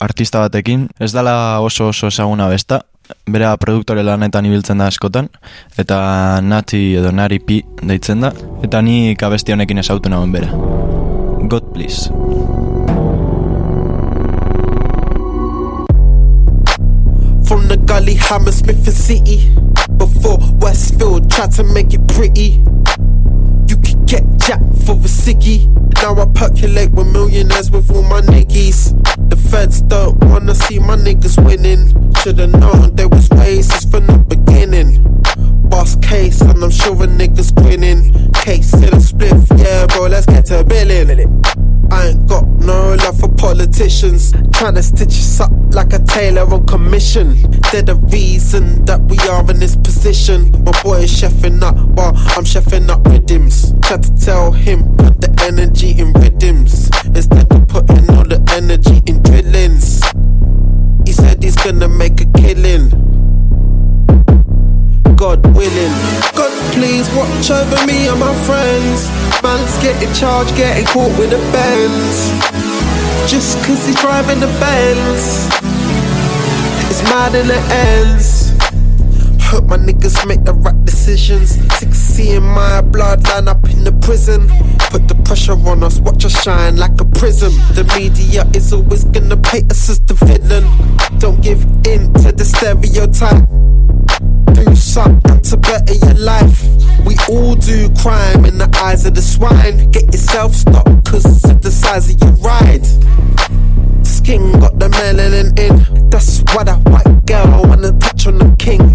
artista 0.05 0.45
batekin. 0.45 0.91
Ez 1.01 1.15
dala 1.17 1.61
oso 1.65 1.89
oso 1.89 2.13
ezaguna 2.13 2.51
besta, 2.53 2.83
bera 3.25 3.57
produktore 3.57 4.05
lanetan 4.05 4.47
ibiltzen 4.47 4.85
da 4.85 4.91
askotan 4.93 5.31
eta 5.79 6.41
Nati 6.45 6.93
edo 7.01 7.09
Nari 7.13 7.41
Pi 7.41 7.63
deitzen 7.81 8.21
da 8.21 8.35
eta 8.63 8.83
ni 8.83 9.17
abesti 9.17 9.57
honekin 9.57 9.81
ezautu 9.81 10.13
nagoen 10.13 10.33
bera. 10.33 10.53
God 11.49 11.73
please. 11.73 12.13
From 18.03 18.07
the 18.07 18.15
gully, 18.15 18.29
Hammersmith 18.29 18.87
and 18.87 18.97
City. 18.97 19.55
Before 19.97 20.39
Westfield 20.59 21.31
tried 21.31 21.53
to 21.53 21.63
make 21.63 21.95
it 21.95 22.07
pretty. 22.09 22.65
You 23.69 23.77
could 23.77 24.07
get 24.07 24.25
jacked 24.39 24.75
for 24.85 24.93
a 24.93 25.07
ciggy. 25.07 25.69
Now 26.03 26.21
I 26.21 26.27
percolate 26.35 26.91
with 26.93 27.13
millionaires 27.13 27.71
with 27.71 27.91
all 27.93 28.03
my 28.03 28.21
niggies. 28.23 28.91
The 29.31 29.37
feds 29.37 29.83
don't 29.83 30.19
wanna 30.25 30.55
see 30.55 30.79
my 30.79 30.97
niggas 30.97 31.45
winning. 31.45 32.13
Should've 32.23 32.51
known 32.51 32.97
there 32.97 33.09
was 33.09 33.29
racist 33.29 33.91
from 33.91 34.07
the 34.07 34.19
beginning. 34.19 35.05
Boss 35.69 35.97
case, 35.97 36.41
and 36.41 36.63
I'm 36.63 36.71
sure 36.71 36.95
a 37.05 37.07
niggas 37.07 37.55
grinning. 37.55 38.33
Case 38.33 38.73
to 38.73 38.91
the 38.91 38.99
spliff, 38.99 39.47
yeah, 39.59 39.87
bro, 39.87 40.07
let's 40.07 40.27
get 40.27 40.47
to 40.47 40.65
billing. 40.65 41.43
Ain't 42.03 42.27
got 42.27 42.45
no 42.49 42.97
love 42.97 43.21
for 43.21 43.29
politicians. 43.29 44.33
Tryna 44.33 44.83
stitch 44.83 45.09
us 45.09 45.41
up 45.41 45.53
like 45.71 45.93
a 45.93 46.01
tailor 46.01 46.53
on 46.53 46.67
commission. 46.67 47.37
They're 47.71 47.83
the 47.83 47.95
reason 48.11 48.85
that 48.87 49.01
we 49.03 49.17
are 49.29 49.49
in 49.49 49.61
this 49.61 49.77
position. 49.77 50.51
My 50.65 50.73
boy 50.83 51.03
is 51.03 51.13
chefing 51.13 51.63
up 51.63 51.77
while 51.97 52.13
I'm 52.35 52.45
chefing 52.45 52.89
up 52.89 53.07
rhythms. 53.07 53.73
Try 53.83 53.99
to 53.99 54.15
tell 54.17 54.51
him 54.51 54.97
put 54.97 55.21
the 55.21 55.31
energy 55.47 55.93
in 55.93 56.13
rhythms 56.15 56.91
instead 57.05 57.53
of 57.53 57.69
putting 57.69 58.11
all 58.11 58.25
the 58.25 58.43
energy 58.51 59.01
in 59.07 59.23
drillings. 59.23 60.03
He 61.07 61.13
said 61.13 61.43
he's 61.43 61.57
gonna 61.57 61.89
make 61.89 62.21
a 62.21 62.27
killing. 62.39 62.91
God 65.23 65.47
willing. 65.55 65.95
God, 66.35 66.51
please 66.75 67.09
watch 67.15 67.49
over 67.49 67.87
me 67.87 68.09
and 68.09 68.19
my 68.19 68.35
friends. 68.43 69.07
Man's 69.41 69.79
getting 69.81 70.13
charged, 70.15 70.51
getting 70.57 70.85
caught 70.85 71.17
with 71.17 71.31
the 71.31 71.39
Benz. 71.55 72.27
Just 73.31 73.57
cause 73.65 73.87
he's 73.87 73.95
driving 74.01 74.41
the 74.41 74.49
Benz. 74.59 75.47
It's 76.91 77.05
mad 77.05 77.37
in 77.37 77.47
the 77.47 77.61
ends. 77.71 78.51
Hope 79.45 79.67
my 79.67 79.77
niggas 79.77 80.27
make 80.27 80.43
the 80.43 80.55
right 80.55 80.85
decisions. 80.85 81.57
Of 81.81 81.95
seeing 81.95 82.43
my 82.43 82.83
bloodline 82.83 83.47
up 83.47 83.63
in 83.71 83.85
the 83.85 83.93
prison. 84.03 84.49
Put 84.91 85.07
the 85.07 85.15
pressure 85.25 85.53
on 85.53 85.85
us, 85.85 86.01
watch 86.01 86.25
us 86.25 86.43
shine 86.43 86.79
like 86.79 87.01
a 87.01 87.05
prism. 87.05 87.53
The 87.77 87.85
media 87.97 88.45
is 88.57 88.73
always 88.73 89.05
gonna 89.05 89.37
paint 89.37 89.71
us 89.71 89.89
as 89.89 90.01
the 90.01 90.15
villain. 90.15 90.65
Don't 91.21 91.41
give 91.41 91.63
in 91.87 92.13
to 92.25 92.33
the 92.33 92.45
stereotype 92.45 93.49
do 94.55 94.75
something 94.75 95.41
to 95.43 95.57
better 95.57 95.95
your 95.95 96.15
life. 96.15 96.63
We 97.05 97.17
all 97.29 97.55
do 97.55 97.89
crime 98.01 98.45
in 98.45 98.59
the 98.59 98.71
eyes 98.83 99.07
of 99.07 99.15
the 99.15 99.23
swine. 99.23 99.91
Get 99.91 100.07
yourself 100.07 100.55
stopped 100.55 101.05
cause 101.05 101.45
of 101.45 101.63
the 101.63 101.71
size 101.71 102.13
of 102.13 102.21
your 102.21 102.33
ride. 102.39 102.87
Skin 104.07 104.53
got 104.61 104.79
the 104.79 104.89
melanin 104.89 105.59
in. 105.59 106.11
That's 106.11 106.43
why 106.55 106.65
that 106.65 106.81
white 106.89 107.27
girl 107.27 107.63
wanna 107.65 107.93
touch 107.99 108.27
on 108.27 108.39
the 108.39 108.55
king. 108.59 108.95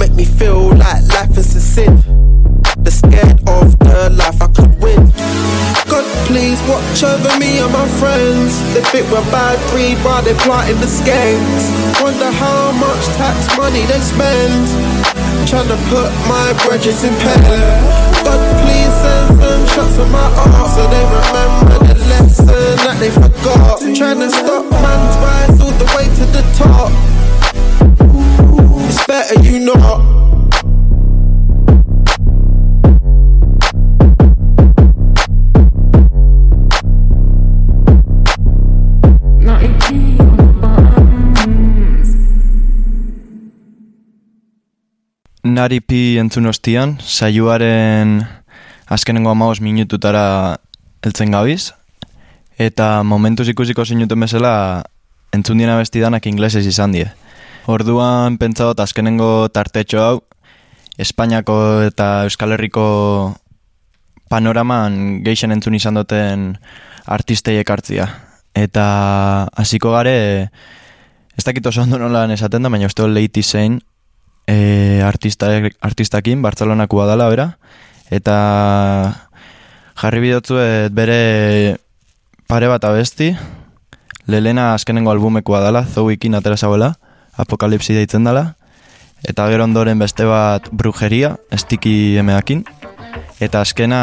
Make 0.00 0.14
me 0.14 0.24
feel 0.24 0.72
like 0.80 1.04
life 1.12 1.36
is 1.36 1.54
a 1.54 1.60
sin. 1.60 2.00
They're 2.80 2.90
scared 2.90 3.36
of 3.44 3.78
the 3.84 4.08
life 4.16 4.40
I 4.40 4.48
could 4.48 4.72
win. 4.80 5.12
God, 5.92 6.08
please 6.24 6.56
watch 6.64 7.04
over 7.04 7.36
me 7.36 7.60
and 7.60 7.68
my 7.68 7.84
friends. 8.00 8.56
They 8.72 8.80
think 8.80 9.12
we're 9.12 9.20
bad 9.28 9.60
breed 9.68 10.00
while 10.00 10.24
they're 10.24 10.40
plotting 10.40 10.80
the 10.80 10.88
schemes. 10.88 11.68
Wonder 12.00 12.32
how 12.32 12.72
much 12.80 13.12
tax 13.20 13.44
money 13.60 13.84
they 13.92 14.00
spend. 14.00 14.72
Trying 15.44 15.68
to 15.68 15.76
put 15.92 16.08
my 16.24 16.48
bridges 16.64 17.04
in 17.04 17.12
pain. 17.20 17.60
God, 18.24 18.40
please 18.64 18.94
send 19.04 19.36
some 19.36 19.66
shots 19.68 20.00
in 20.00 20.08
my 20.08 20.24
arm 20.48 20.64
so 20.72 20.82
they 20.88 21.04
remember 21.12 21.76
the 21.92 21.96
lesson 22.08 22.48
that 22.88 22.96
they 23.04 23.12
forgot. 23.12 23.84
Trying 23.92 24.20
to 24.24 24.32
stop 24.32 24.64
man's 24.64 25.16
rise 25.20 25.60
all 25.60 25.76
the 25.76 25.88
way 25.92 26.08
to 26.08 26.24
the 26.32 26.44
top. 26.56 26.88
Better 29.20 29.42
you 29.44 29.60
not. 29.60 30.00
Nari 45.44 45.80
pi 45.84 46.16
entzun 46.16 46.46
ostian, 46.46 46.96
saioaren 47.04 48.22
azkenengo 48.88 49.28
amaos 49.28 49.60
minututara 49.60 50.56
heltzen 51.04 51.36
gabiz, 51.36 51.74
eta 52.56 53.02
momentuz 53.04 53.50
ikusiko 53.52 53.84
zinuten 53.84 54.24
bezala 54.24 54.54
entzun 55.36 55.60
dina 55.60 55.76
bestidanak 55.76 56.24
inglesez 56.24 56.64
izan 56.64 56.96
die. 56.96 57.10
Orduan 57.70 58.34
pentsat 58.40 58.80
azkenengo 58.82 59.46
tartetxo 59.54 60.00
hau, 60.02 60.16
Espainiako 60.98 61.54
eta 61.86 62.24
Euskal 62.26 62.56
Herriko 62.56 62.86
panoraman 64.32 65.20
geixen 65.22 65.54
entzun 65.54 65.76
izan 65.78 66.00
duten 66.00 66.56
artistei 67.06 67.60
ekartzia. 67.60 68.08
Eta 68.58 68.86
hasiko 69.54 69.92
gare, 69.94 70.14
ez 71.38 71.44
dakit 71.46 71.68
oso 71.70 71.84
ondo 71.84 72.00
nola 72.02 72.24
esaten 72.34 72.66
da, 72.66 72.72
baina 72.74 72.88
uste 72.90 73.06
leiti 73.06 73.44
zein, 73.46 73.78
e, 74.50 75.00
artista, 75.06 75.52
artistakin, 75.80 76.42
Bartzelonakua 76.42 77.06
dala, 77.06 77.28
bera, 77.30 77.46
eta 78.10 78.38
jarri 80.00 80.24
bidotzuet 80.26 80.90
bere 80.96 81.76
pare 82.50 82.72
bat 82.72 82.88
abesti, 82.90 83.30
lelena 84.26 84.72
azkenengo 84.74 85.14
albumekoa 85.14 85.62
dala, 85.62 85.84
zouikin 85.86 86.34
atera 86.34 86.58
zauela, 86.58 86.96
apokalipsi 87.36 87.94
deitzen 87.94 88.24
dala, 88.24 88.54
eta 89.26 89.46
gero 89.52 89.64
ondoren 89.64 89.98
beste 89.98 90.24
bat 90.24 90.68
brujeria, 90.72 91.36
estiki 91.52 92.16
emeakin, 92.20 92.64
eta 93.40 93.60
azkena 93.60 94.02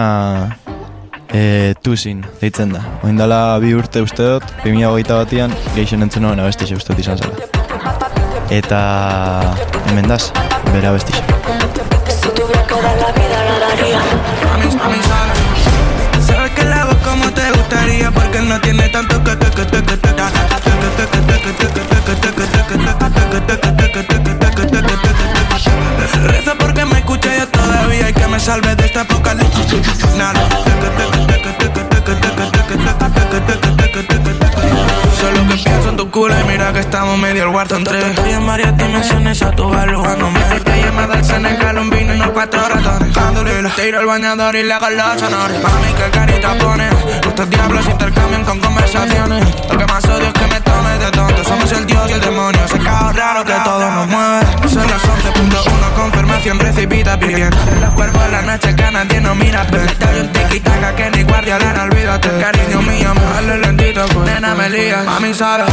e, 1.33 1.73
tuzin 1.83 2.23
deitzen 2.41 2.73
da. 2.75 2.83
Oindala 3.03 3.57
bi 3.63 3.73
urte 3.77 4.01
uste 4.05 4.23
dut, 4.35 4.45
2008 4.63 5.17
batian, 5.21 5.55
geixen 5.75 6.05
entzun 6.05 6.27
noen 6.27 6.39
abesti 6.43 6.69
uste 6.75 6.93
dut 6.93 7.05
izan 7.05 7.17
zela. 7.17 7.35
Eta 8.53 8.79
hemen 9.89 10.07
daz, 10.07 10.31
bera 10.71 10.93
sabe. 10.99 11.37
Sabes 16.27 16.51
que 16.51 16.63
la 16.63 16.81
hago 16.81 16.93
como 17.03 17.31
te 17.31 17.51
gustaría 17.51 18.11
porque 18.11 18.41
no 18.41 18.59
tiene 18.61 18.89
tanto 18.89 19.23
que 19.23 19.37
que 19.37 19.49
que 19.49 19.83
que 19.83 19.86
Reza 26.23 26.55
porque 26.57 26.85
me 26.85 26.99
escucha 26.99 27.29
yo 27.37 27.47
todavía 27.47 28.09
y 28.09 28.13
que 28.13 28.27
me 28.27 28.39
salve 28.39 28.75
de 28.75 28.85
esta 28.85 29.01
apocalipsis. 29.01 29.65
Final. 29.65 30.35
Solo 35.19 35.47
que 35.47 35.55
pienso 35.55 35.91
tu 35.95 36.09
culo 36.09 36.33
y 36.39 36.43
mira 36.45 36.73
que 36.73 36.79
estamos 36.79 37.17
medio 37.17 37.43
el 37.45 37.51
cuarto 37.51 37.75
entre. 37.75 37.99
Estoy 38.09 38.31
en 38.31 38.45
varias 38.45 38.77
dimensiones 38.77 39.41
a 39.41 39.51
tu 39.51 39.63
jugándome 39.63 40.39
El 40.51 40.63
que 40.63 40.81
llama 40.81 41.07
del 41.07 41.23
Senegal, 41.23 41.77
un 41.77 41.89
vino 41.89 42.13
y 42.13 42.17
unos 42.17 42.31
cuatro 42.31 42.61
ratones. 42.67 43.13
Dándole 43.13 43.69
tiro 43.75 43.99
el 43.99 44.05
bañador 44.05 44.55
y 44.55 44.63
le 44.63 44.73
hago 44.73 44.89
los 44.89 45.21
honores. 45.21 45.61
Mami, 45.61 45.93
qué 45.93 46.09
carita 46.11 46.55
pone. 46.55 46.89
Estos 47.21 47.49
diablos 47.49 47.87
intercambian 47.87 48.43
con 48.43 48.59
conversaciones. 48.59 49.45
Lo 49.69 49.77
que 49.77 49.85
más 49.85 50.05
odio 50.05 50.27
es 50.27 50.33
que 50.33 50.47
me 50.47 50.66
de 50.97 51.43
Somos 51.43 51.71
el 51.71 51.85
dios 51.85 52.09
y 52.09 52.13
el 52.13 52.21
demonio 52.21 52.61
Ese 52.65 52.79
caos 52.79 53.15
raro 53.15 53.43
que 53.43 53.53
todo 53.63 53.91
nos 53.91 54.07
mueve 54.07 54.45
Son 54.67 54.87
las 54.87 55.01
11.1, 55.01 55.93
confirmación 55.95 56.59
recibida 56.59 57.15
bien 57.15 57.49
Los 57.81 57.93
cuerpos 57.93 58.23
de 58.23 58.31
la 58.31 58.41
noche 58.41 58.75
que 58.75 58.91
nadie 58.91 59.21
no 59.21 59.35
mira 59.35 59.65
Pero 59.69 59.83
doy 59.83 60.19
un 60.21 60.33
tiki-taka 60.33 60.95
que 60.95 61.11
ni 61.11 61.23
guardia 61.23 61.59
lana, 61.59 61.83
olvídate 61.83 62.29
Cariño 62.39 62.81
mío, 62.81 63.13
vale 63.33 63.57
lentito, 63.57 64.05
pues 64.07 64.25
Nena, 64.25 64.55
me 64.55 64.69
lía, 64.69 65.03
mami, 65.03 65.33
sabe 65.33 65.65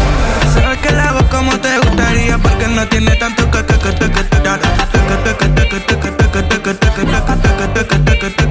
Sabes 0.53 0.79
que 0.79 0.93
la 0.93 1.09
hago 1.09 1.27
como 1.29 1.59
te 1.59 1.79
gustaría 1.79 2.39
Porque 2.39 2.69
no 2.69 2.87
tiene 2.89 3.17
tanto 3.17 3.51
que 3.51 3.65
que 3.65 3.79
que 3.79 3.95
que 3.95 4.11
que 4.11 4.45
Reza 8.25 8.44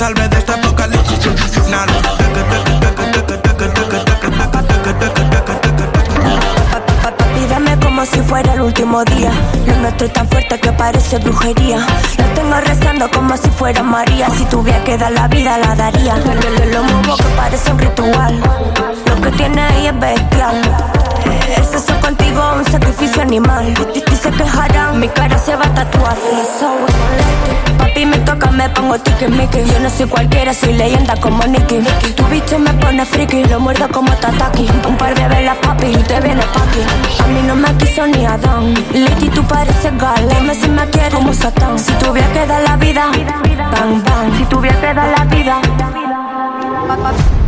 salve 0.00 0.26
de 0.28 0.38
esta 0.38 0.54
apocalipsis 0.54 1.18
Pídeme 7.34 7.78
como 7.80 8.06
si 8.06 8.20
fuera 8.22 8.54
el 8.54 8.62
último 8.62 9.04
día. 9.04 9.30
Lo 9.66 9.76
nuestro 9.76 10.06
es 10.06 10.12
tan 10.14 10.26
fuerte 10.26 10.58
que 10.58 10.72
parece 10.72 11.18
brujería. 11.18 11.78
Lo 12.16 12.24
tengo 12.34 12.54
rezando 12.60 13.10
como 13.10 13.36
si 13.36 13.50
fuera 13.50 13.82
María. 13.82 14.30
Si 14.30 14.44
tuviera 14.46 14.82
que 14.84 14.96
dar 14.96 15.12
la 15.12 15.28
vida, 15.28 15.58
la 15.58 15.74
daría. 15.74 16.16
Lo, 16.16 16.32
lo 16.64 16.82
muevo 16.84 17.16
que 17.18 17.30
parece 17.36 17.70
un 17.70 17.78
ritual. 17.78 18.40
Lo 19.06 19.20
que 19.20 19.30
tiene 19.32 19.60
ahí 19.60 19.86
es 19.88 20.00
bestial. 20.00 20.62
El 21.56 21.64
sexo 21.66 21.94
contigo 22.00 22.40
un 22.56 22.64
sacrificio 22.64 23.20
animal. 23.20 23.74
Dice 24.10 24.30
que 24.30 24.44
harán, 24.44 24.98
mi 24.98 25.08
cara 25.08 25.36
se 25.36 25.54
va 25.56 25.66
a 25.66 25.74
tatuar. 25.74 26.16
Papi 27.90 28.06
me 28.06 28.18
toca, 28.18 28.52
me 28.52 28.68
pongo 28.68 28.96
tiki 29.00 29.26
miki. 29.26 29.64
Yo 29.64 29.80
no 29.80 29.90
soy 29.90 30.06
cualquiera, 30.06 30.54
soy 30.54 30.74
leyenda 30.74 31.16
como 31.16 31.44
Nicky. 31.44 31.80
Tu 32.14 32.24
bicho 32.26 32.56
me 32.58 32.72
pone 32.74 33.04
friki, 33.04 33.42
lo 33.44 33.58
muerdo 33.58 33.88
como 33.88 34.12
Tataki. 34.12 34.68
Un 34.86 34.96
par 34.96 35.12
de 35.16 35.26
velas, 35.26 35.56
papi, 35.56 35.86
y 35.88 35.96
te 35.96 36.20
viene 36.20 36.42
papi. 36.54 36.78
A 37.20 37.26
mí 37.26 37.42
no 37.44 37.56
me 37.56 37.68
quiso 37.78 38.06
ni 38.06 38.24
Adán. 38.24 38.74
Lady, 38.94 39.28
tú 39.30 39.42
pareces 39.42 39.92
gal. 39.98 40.28
Dime 40.28 40.54
si 40.54 40.68
me 40.68 40.88
quieres 40.90 41.14
como 41.14 41.34
Satán. 41.34 41.78
Si 41.80 41.92
tuviera 41.94 42.32
que 42.32 42.46
dar 42.46 42.62
la 42.62 42.76
vida, 42.76 43.10
bang 43.10 44.04
bang. 44.04 44.38
Si 44.38 44.44
tuviera 44.44 44.80
que 44.80 44.94
dar 44.94 45.18
la 45.18 45.24
vida. 45.24 45.60
Sabes 46.86 47.39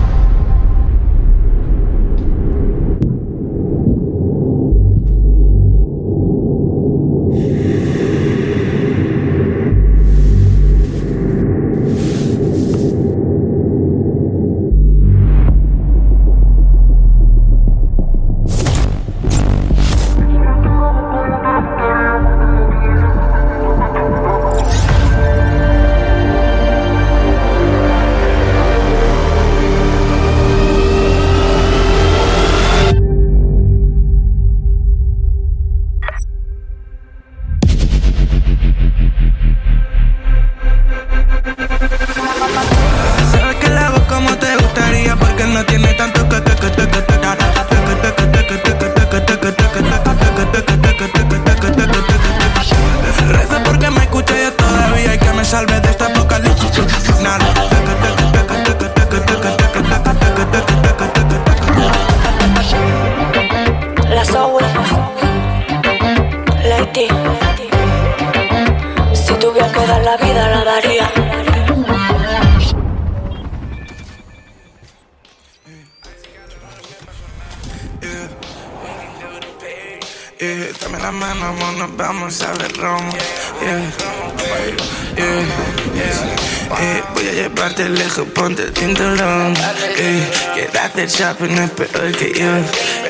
shopping 91.43 91.59
es 91.59 91.71
peor 91.71 92.13
que 92.17 92.33
yo. 92.39 92.57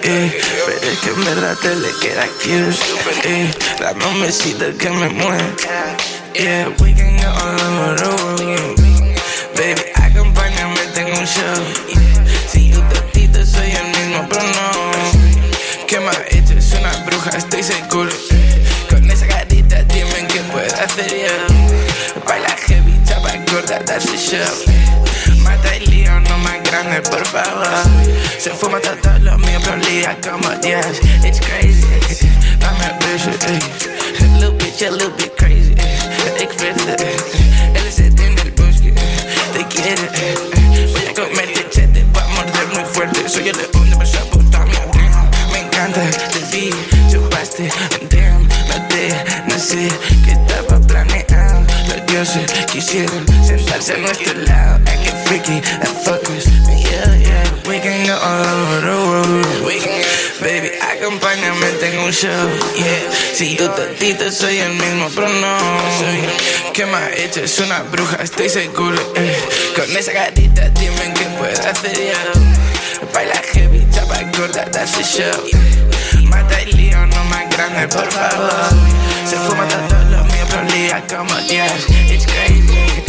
Eh, 0.02 0.40
pero 0.66 0.92
es 0.92 0.98
que 0.98 1.10
en 1.10 1.24
verdad 1.24 1.56
te 1.60 1.74
le 1.76 1.88
queda 2.00 2.26
cute. 2.42 2.76
Eh, 3.24 3.50
dame 3.80 4.76
que 4.78 4.90
me 4.90 5.08
mueve. 5.10 5.56
Yeah, 6.34 6.68
we 6.80 6.94
can 6.94 7.16
go 7.16 7.28
all 7.28 7.60
over 7.60 7.96
the 7.96 8.44
world. 8.44 8.80
Baby, 9.54 9.82
acompáñame, 9.94 10.80
tengo 10.94 11.18
un 11.18 11.26
show. 11.26 11.64
Si 12.50 12.70
yo 12.70 12.80
totito 12.88 13.44
soy 13.44 13.70
el 13.70 13.86
mismo, 13.88 14.26
pero 14.28 14.42
no. 14.42 15.86
¿Qué 15.86 16.00
me 16.00 16.08
ha 16.08 16.24
hecho? 16.30 16.54
Es 16.54 16.72
una 16.72 16.92
bruja, 17.04 17.30
estoy 17.36 17.62
seguro. 17.62 18.12
Con 18.88 19.10
esa 19.10 19.26
gatita, 19.26 19.82
dime 19.84 20.26
qué 20.28 20.40
puedo 20.50 20.74
hacer 20.74 21.10
yo. 21.10 22.22
Baila 22.26 22.56
heavy, 22.66 22.98
chapa 23.04 23.32
gorda, 23.50 23.78
darse 23.80 24.16
show. 24.16 25.11
Mata 26.32 26.32
el 26.32 26.32
lío, 26.32 26.36
no 26.36 26.38
más 26.38 26.62
grande, 26.62 27.02
por 27.02 27.26
favor. 27.26 27.66
Se 28.38 28.50
fuma 28.50 28.80
todo 28.80 29.18
lo 29.18 29.38
mío, 29.38 29.58
pero 29.64 29.76
lía 29.76 30.16
como 30.22 30.48
Dios. 30.60 31.00
It's 31.24 31.40
crazy. 31.40 31.86
Beso, 33.12 33.30
ey. 33.48 33.58
A 34.20 34.38
little 34.38 34.52
bitch, 34.58 34.82
a 34.82 34.90
little 34.90 35.10
bit 35.16 35.36
crazy. 35.36 35.74
Expresa, 36.38 36.96
él 37.74 37.86
es 37.86 37.98
el 37.98 38.20
en 38.20 38.38
el 38.38 38.50
bosque. 38.52 38.94
Te 39.52 39.64
quiere, 39.66 40.08
ey. 40.14 40.92
voy 40.92 41.06
a 41.06 41.14
comerte 41.14 41.68
chete, 41.70 42.04
va 42.16 42.22
a 42.22 42.28
morder 42.28 42.66
muy 42.68 42.84
fuerte. 42.84 43.28
Soy 43.28 43.48
el 43.48 43.56
león 43.56 43.90
de 43.90 43.96
Mesopotamia, 43.96 44.80
damn. 44.92 45.30
Me 45.52 45.60
encanta 45.60 46.00
te 46.10 46.56
vi, 46.56 46.70
chupaste, 47.10 47.68
damn. 48.10 48.48
Te, 48.88 49.08
no 49.48 49.58
sé. 49.58 49.88
Los 52.34 52.46
dioses 52.46 52.66
quisieron 52.66 53.26
sentarse 53.44 53.92
a 53.92 53.96
nuestro 53.98 54.32
lado. 54.44 54.80
Get 54.86 55.14
freaky 55.26 55.60
and 55.80 55.88
fuck 56.02 56.22
yeah, 56.26 57.14
yeah. 57.16 57.68
We 57.68 57.78
can 57.78 58.06
go 58.06 58.14
all 58.14 58.46
over 58.46 58.80
the 58.80 58.96
world. 59.06 59.66
We 59.66 59.78
can, 59.78 60.00
baby, 60.40 60.70
acompáñame, 60.80 61.66
tengo 61.78 62.06
un 62.06 62.12
show, 62.12 62.48
yeah. 62.76 63.34
Si 63.34 63.56
tú 63.56 63.68
totito 63.68 64.30
soy 64.30 64.60
el 64.60 64.72
mismo, 64.72 65.10
pero 65.14 65.28
no. 65.28 65.58
¿Qué 66.72 66.86
me 66.86 66.96
ha 66.96 67.10
hecho? 67.14 67.40
Es 67.40 67.58
una 67.58 67.82
bruja, 67.82 68.16
estoy 68.22 68.48
seguro, 68.48 68.98
eh. 69.14 69.36
Con 69.76 69.94
esa 69.94 70.12
gatita, 70.12 70.70
dime 70.70 71.12
qué 71.14 71.26
puedo 71.38 71.52
hacer 71.52 71.92
yo. 71.92 73.08
Baila 73.12 73.42
heavy, 73.52 73.86
chapa 73.92 74.22
gorda, 74.38 74.64
darse 74.72 75.04
show. 75.04 76.24
Mata 76.24 76.60
el 76.62 76.76
lío, 76.78 77.06
no 77.08 77.24
más 77.24 77.50
grande, 77.50 77.88
por 77.88 78.10
favor. 78.10 78.70
Se 79.28 79.36
fuma 79.36 79.68
todo 79.68 80.11
mío, 80.52 80.58
pero 80.60 80.62
lía 80.64 81.04
como 81.08 81.34
Dios. 81.48 81.72
It's 82.10 82.26
crazy. 82.26 83.02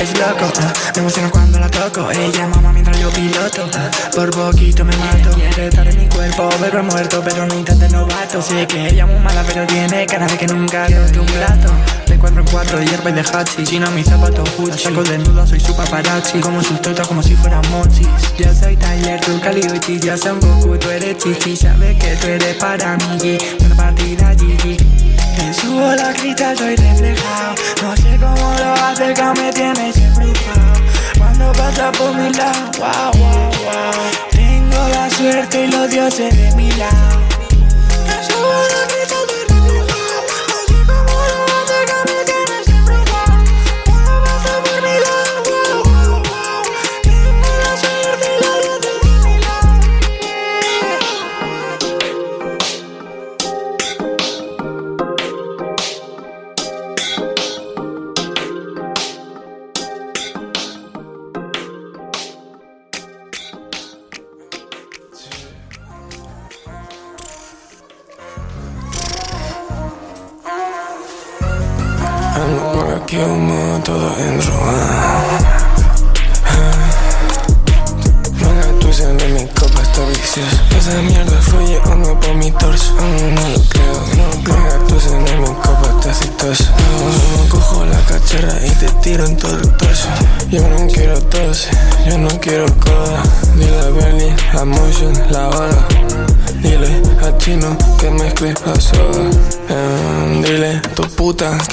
Es 0.00 0.18
loco, 0.18 0.50
ah, 0.62 0.72
me 0.94 1.00
emociona 1.00 1.30
cuando 1.30 1.58
la 1.58 1.68
toco. 1.68 2.10
Ella 2.10 2.46
mama 2.46 2.72
mientras 2.72 2.98
yo 2.98 3.10
piloto 3.10 3.68
ah, 3.74 3.90
Por 4.14 4.30
poquito 4.30 4.82
me 4.84 4.96
mato. 4.96 5.30
Quiere 5.34 5.66
estar 5.66 5.86
en 5.86 5.98
mi 5.98 6.06
cuerpo, 6.06 6.48
pero 6.58 6.82
muerto 6.82 7.22
Pero 7.22 7.46
no 7.46 7.54
intente 7.54 7.86
novato. 7.90 8.40
Sé 8.40 8.66
que 8.66 8.88
ella 8.88 9.04
muy 9.04 9.18
mala, 9.20 9.44
pero 9.46 9.66
tiene 9.66 10.06
cara 10.06 10.26
de 10.26 10.38
que 10.38 10.46
nunca 10.46 10.86
roto 10.86 11.20
un 11.20 11.26
plato. 11.26 11.70
De 12.06 12.16
cuatro 12.16 12.40
en 12.40 12.46
cuatro, 12.46 12.82
hierba 12.82 13.10
y 13.10 13.12
de 13.12 13.20
hachi 13.20 13.62
China 13.64 13.90
mi 13.90 14.02
zapato 14.02 14.42
Gucci. 14.56 14.84
Saco 14.84 15.02
desnudo, 15.02 15.46
soy 15.46 15.60
su 15.60 15.76
paparazzi. 15.76 16.40
Como 16.40 16.62
sus 16.62 16.80
tetas, 16.80 17.06
como 17.06 17.22
si 17.22 17.36
fueran 17.36 17.62
mochis. 17.70 18.08
Yo 18.38 18.54
soy 18.54 18.76
Tyler, 18.76 19.20
tú 19.20 19.38
Caliuchi 19.38 20.00
Yo 20.00 20.16
soy 20.16 20.38
Goku, 20.40 20.78
tú 20.78 20.88
eres 20.88 21.18
Chichi. 21.18 21.56
Sabes 21.56 21.98
que 21.98 22.16
tú 22.16 22.26
eres 22.26 22.56
para 22.56 22.96
mí. 22.96 23.36
Una 23.66 23.74
partida 23.76 24.34
Gigi 24.34 25.09
en 25.50 25.54
su 25.54 25.72
bola 25.72 26.12
cristal 26.12 26.56
soy 26.56 26.76
reflejado 26.76 27.54
No 27.82 27.96
sé 27.96 28.16
cómo 28.18 28.54
lo 28.58 28.72
hace 28.84 29.12
que 29.12 29.40
me 29.40 29.52
tienes 29.52 29.96
embrujado 29.96 30.72
Cuando 31.18 31.40
cuando 31.40 31.52
pasa 31.52 31.92
por 31.92 32.14
mi 32.14 32.30
lado. 32.34 32.70
Wow, 32.78 33.12
wow, 33.18 33.50
wow. 33.64 34.30
Tengo 34.30 34.88
la 34.88 35.10
suerte 35.10 35.64
y 35.64 35.70
los 35.70 35.90
dioses 35.90 36.36
de 36.36 36.54
mi 36.56 36.70
lado. 36.72 37.19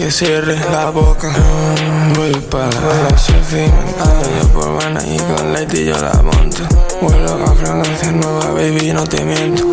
Puta 0.07 0.09
que 0.09 0.11
cierre 0.11 0.55
la 0.71 0.89
boca. 0.89 1.29
Eh, 1.29 2.13
voy 2.15 2.33
para 2.49 2.69
Sophie, 3.17 3.65
ando 3.99 4.29
yo 4.41 4.47
por 4.53 4.69
Habana 4.69 5.01
y 5.05 5.17
con 5.17 5.53
Lady 5.53 5.85
yo 5.85 5.97
la 5.97 6.21
monto. 6.23 6.63
Vuelo 7.01 7.33
a 7.45 7.55
fragancia 7.55 8.11
nueva, 8.11 8.51
baby, 8.51 8.93
no 8.93 9.03
te 9.03 9.23
miento. 9.23 9.63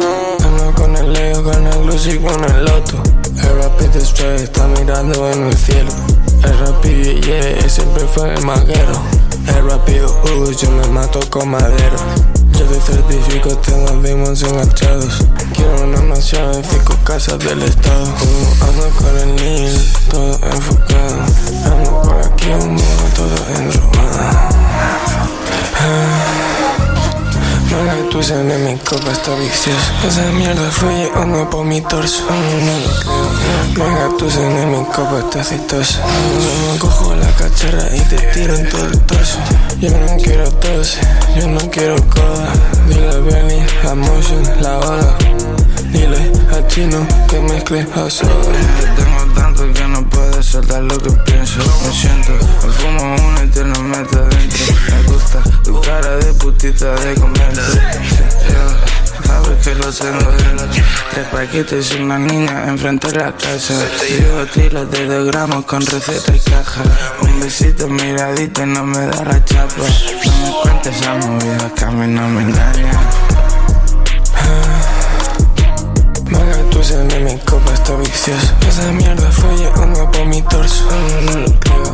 Ando 0.44 0.72
con 0.74 0.96
el 0.96 1.12
Leo, 1.12 1.42
con 1.42 1.66
el 1.66 1.86
Luz 1.86 2.06
y 2.06 2.18
con 2.18 2.44
el 2.44 2.64
Loto. 2.64 3.02
El 3.36 3.62
Rapid 3.62 4.00
Stray 4.00 4.42
está 4.42 4.66
mirando 4.66 5.30
en 5.30 5.46
el 5.46 5.56
cielo. 5.56 5.90
El 6.42 6.58
rápido 6.58 7.12
yeah, 7.20 7.68
siempre 7.68 8.04
fue 8.06 8.34
el 8.34 8.44
maguero. 8.44 9.00
El 9.46 9.70
rápido, 9.70 10.08
uh, 10.24 10.50
yo 10.50 10.70
me 10.70 10.86
mato 10.88 11.20
con 11.30 11.48
madero. 11.50 11.96
Yo 12.58 12.64
te 12.66 12.80
certifico, 12.80 13.56
tengo 13.58 14.00
demons 14.00 14.42
enganchados. 14.42 15.20
Quiero 15.64 15.84
una 15.84 16.02
mansión 16.02 16.54
en 16.54 16.62
cinco 16.62 16.94
casas 17.04 17.38
del 17.38 17.62
estado. 17.62 18.04
Uh, 18.04 18.64
ando 18.64 18.90
con 18.98 19.16
el 19.16 19.34
Nil, 19.36 19.92
todo 20.10 20.38
enfocado. 20.42 21.24
Ando 21.64 22.02
por 22.02 22.18
aquí, 22.20 22.50
humo, 22.50 22.82
todo 23.16 23.34
en 23.56 23.72
Roma. 23.72 24.48
Venga, 27.70 28.10
tú 28.10 28.20
de 28.20 28.58
mi 28.58 28.76
copa 28.80 29.10
está 29.10 29.34
viciosa. 29.36 30.06
Esa 30.06 30.22
mierda 30.32 30.70
fluye 30.70 31.10
hondo 31.16 31.48
por 31.48 31.64
mi 31.64 31.80
torso. 31.80 32.24
No 32.28 32.78
lo 32.80 33.00
creo. 33.00 33.86
Venga, 33.86 34.16
tú 34.18 34.28
de 34.28 34.66
mi 34.66 34.84
copa 34.84 35.18
está 35.20 35.40
exitosa. 35.40 36.00
Mm, 36.04 36.78
Cojo 36.78 37.14
la 37.14 37.30
cachorra 37.36 37.88
y 37.96 38.00
te 38.00 38.16
tiro 38.34 38.54
en 38.54 38.68
todo 38.68 38.84
el 38.84 39.00
torso. 39.00 39.38
Yo 39.80 39.90
no 39.92 40.14
quiero 40.22 40.46
tos, 40.50 40.98
yo 41.40 41.48
no 41.48 41.60
quiero 41.70 41.96
coda. 42.10 42.52
Dile 42.86 43.08
a 43.08 43.18
Berlin, 43.18 43.66
a 43.90 43.94
Motion, 43.94 44.62
la 44.62 44.78
hora. 44.78 45.16
Dile 45.94 46.32
al 46.52 46.66
chino 46.66 47.06
que 47.28 47.38
mezcle 47.38 47.86
soda. 48.10 48.32
Tengo 48.96 49.32
tanto 49.32 49.72
que 49.72 49.86
no 49.86 50.04
puedo 50.10 50.42
soltar 50.42 50.82
lo 50.82 50.98
que 50.98 51.10
pienso. 51.24 51.60
Me 51.86 51.92
siento, 51.92 52.32
me 52.32 52.72
fumo 52.72 53.14
uno 53.14 53.44
y 53.44 53.46
te 53.46 53.62
lo 53.62 53.80
meto 53.80 54.18
adentro. 54.18 54.66
Me 54.88 55.02
gusta 55.12 55.40
tu 55.62 55.80
cara 55.80 56.16
de 56.16 56.34
putita 56.34 56.96
de 56.96 57.14
convento. 57.14 57.60
Sabes 59.24 59.64
que 59.64 59.74
lo 59.76 59.92
tengo 59.92 60.32
dentro. 60.32 60.66
Tres 61.12 61.26
paquetes 61.28 61.92
y 61.92 62.02
una 62.02 62.18
niña 62.18 62.64
enfrente 62.66 63.12
de 63.12 63.18
la 63.18 63.32
casa. 63.36 63.74
Llevo 64.08 64.44
kilos 64.52 64.90
de 64.90 65.06
dos 65.06 65.26
gramos 65.26 65.64
con 65.64 65.80
receta 65.86 66.34
y 66.34 66.40
caja. 66.40 66.82
Un 67.22 67.38
besito, 67.38 67.86
miradita 67.86 68.64
y 68.64 68.66
no 68.66 68.84
me 68.84 68.98
da 68.98 69.24
la 69.24 69.44
chapa. 69.44 69.76
No 69.76 69.84
me 69.84 70.62
cuentes 70.62 70.96
esa 70.96 71.14
movida 71.14 71.70
que 71.72 71.84
a 71.84 71.90
mí 71.92 72.06
no 72.08 72.28
me 72.30 72.42
engaña. 72.42 73.00
Venga, 76.26 76.56
tú 76.70 76.80
de 76.80 77.20
mi 77.20 77.38
copa 77.40 77.72
está 77.74 77.94
viciosa. 77.96 78.54
Esa 78.68 78.92
mierda 78.92 79.30
fluye 79.30 79.68
hondo 79.76 80.10
por 80.10 80.24
mi 80.26 80.42
torso. 80.42 80.84
Mm, 80.84 81.26
No 81.26 81.38
lo 81.46 81.60
creo. 81.60 81.84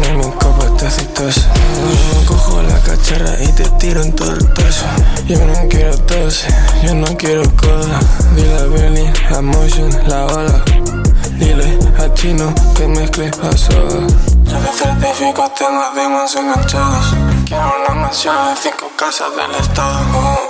De 0.00 0.14
mi 0.14 0.24
copa 0.32 0.64
está 0.66 0.86
exitosa. 0.86 1.40
Cojo 2.26 2.62
la 2.62 2.78
cachorra 2.80 3.32
y 3.42 3.46
te 3.52 3.64
tiro 3.78 4.02
en 4.02 4.12
todo 4.14 4.32
el 4.32 4.52
torso. 4.54 4.84
Yo 5.26 5.38
no 5.44 5.68
quiero 5.68 5.96
tos, 5.98 6.44
yo 6.82 6.94
no 6.94 7.06
quiero 7.16 7.42
coda. 7.56 7.98
Dile 8.36 8.58
a 8.58 8.64
Berlin, 8.64 9.12
a 9.36 9.40
Motion, 9.40 9.90
la 10.08 10.26
ola. 10.26 10.62
Dile 11.38 11.78
al 11.98 12.12
chino 12.14 12.52
que 12.76 12.86
mezcle 12.88 13.30
la 13.42 13.56
soda. 13.56 14.06
Yo 14.44 14.58
te 14.58 14.72
certifico, 14.76 15.50
tengo 15.56 15.84
demons 15.94 16.34
enganchados. 16.36 17.14
Quiero 17.46 17.72
una 17.86 17.94
mansión 18.02 18.36
en 18.50 18.56
cinco 18.56 18.90
casas 18.96 19.30
del 19.36 19.54
estado. 19.60 19.98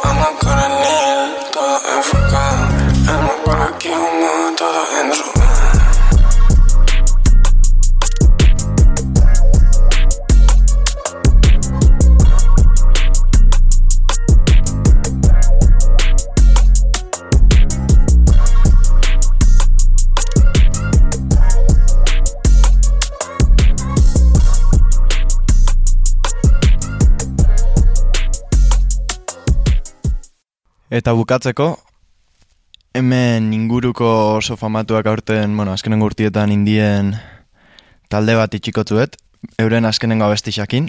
Ando 0.04 0.28
con 0.40 0.58
el 0.58 0.72
Nil, 0.82 1.19
todo 1.60 1.80
enfocado. 1.94 2.68
En 3.10 3.26
la 3.26 3.44
para 3.44 3.78
que 3.78 3.90
todo 4.56 4.82
en 5.00 5.49
Eta 30.90 31.12
bukatzeko, 31.14 31.76
hemen 32.98 33.52
inguruko 33.54 34.08
oso 34.40 34.56
famatuak 34.58 35.06
aurten, 35.06 35.52
bueno, 35.54 35.70
azkenen 35.70 36.02
urtietan 36.02 36.50
indien 36.50 37.12
talde 38.10 38.34
bat 38.34 38.56
itxikotzuet, 38.58 39.14
euren 39.62 39.86
azkenengo 39.86 40.26
abestixakin, 40.26 40.88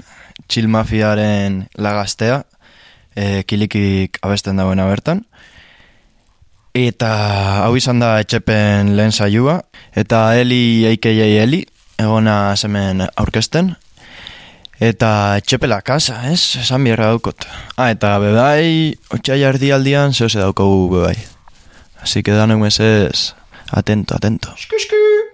Chill 0.50 0.72
Mafiaren 0.74 1.68
lagaztea, 1.78 2.40
e, 3.14 3.44
kilikik 3.46 4.18
abesten 4.26 4.58
dagoena 4.58 4.88
bertan. 4.90 5.22
Eta 6.74 7.14
hau 7.68 7.76
izan 7.78 8.02
da 8.02 8.16
etxepen 8.24 8.96
lehen 8.98 9.14
saioa, 9.14 9.60
eta 9.94 10.32
Eli 10.42 10.88
AKA 10.96 11.30
Eli, 11.44 11.62
egona 12.02 12.56
hemen 12.58 13.06
aurkezten, 13.06 13.76
Eta 14.82 15.38
etxepela 15.38 15.78
kasa, 15.86 16.16
ez? 16.32 16.58
Esan 16.58 16.82
bierra 16.88 17.12
daukot. 17.12 17.46
Ah, 17.78 17.92
eta 17.94 18.16
bebai, 18.18 18.96
otxai 19.14 19.44
ardialdian 19.46 20.16
zehose 20.18 20.42
daukogu 20.42 20.88
bebai. 20.96 21.18
Así 22.02 22.24
que 22.26 22.34
danek 22.34 22.58
mesez, 22.58 23.36
atento, 23.70 24.18
atento. 24.18 24.50
La 24.50 25.31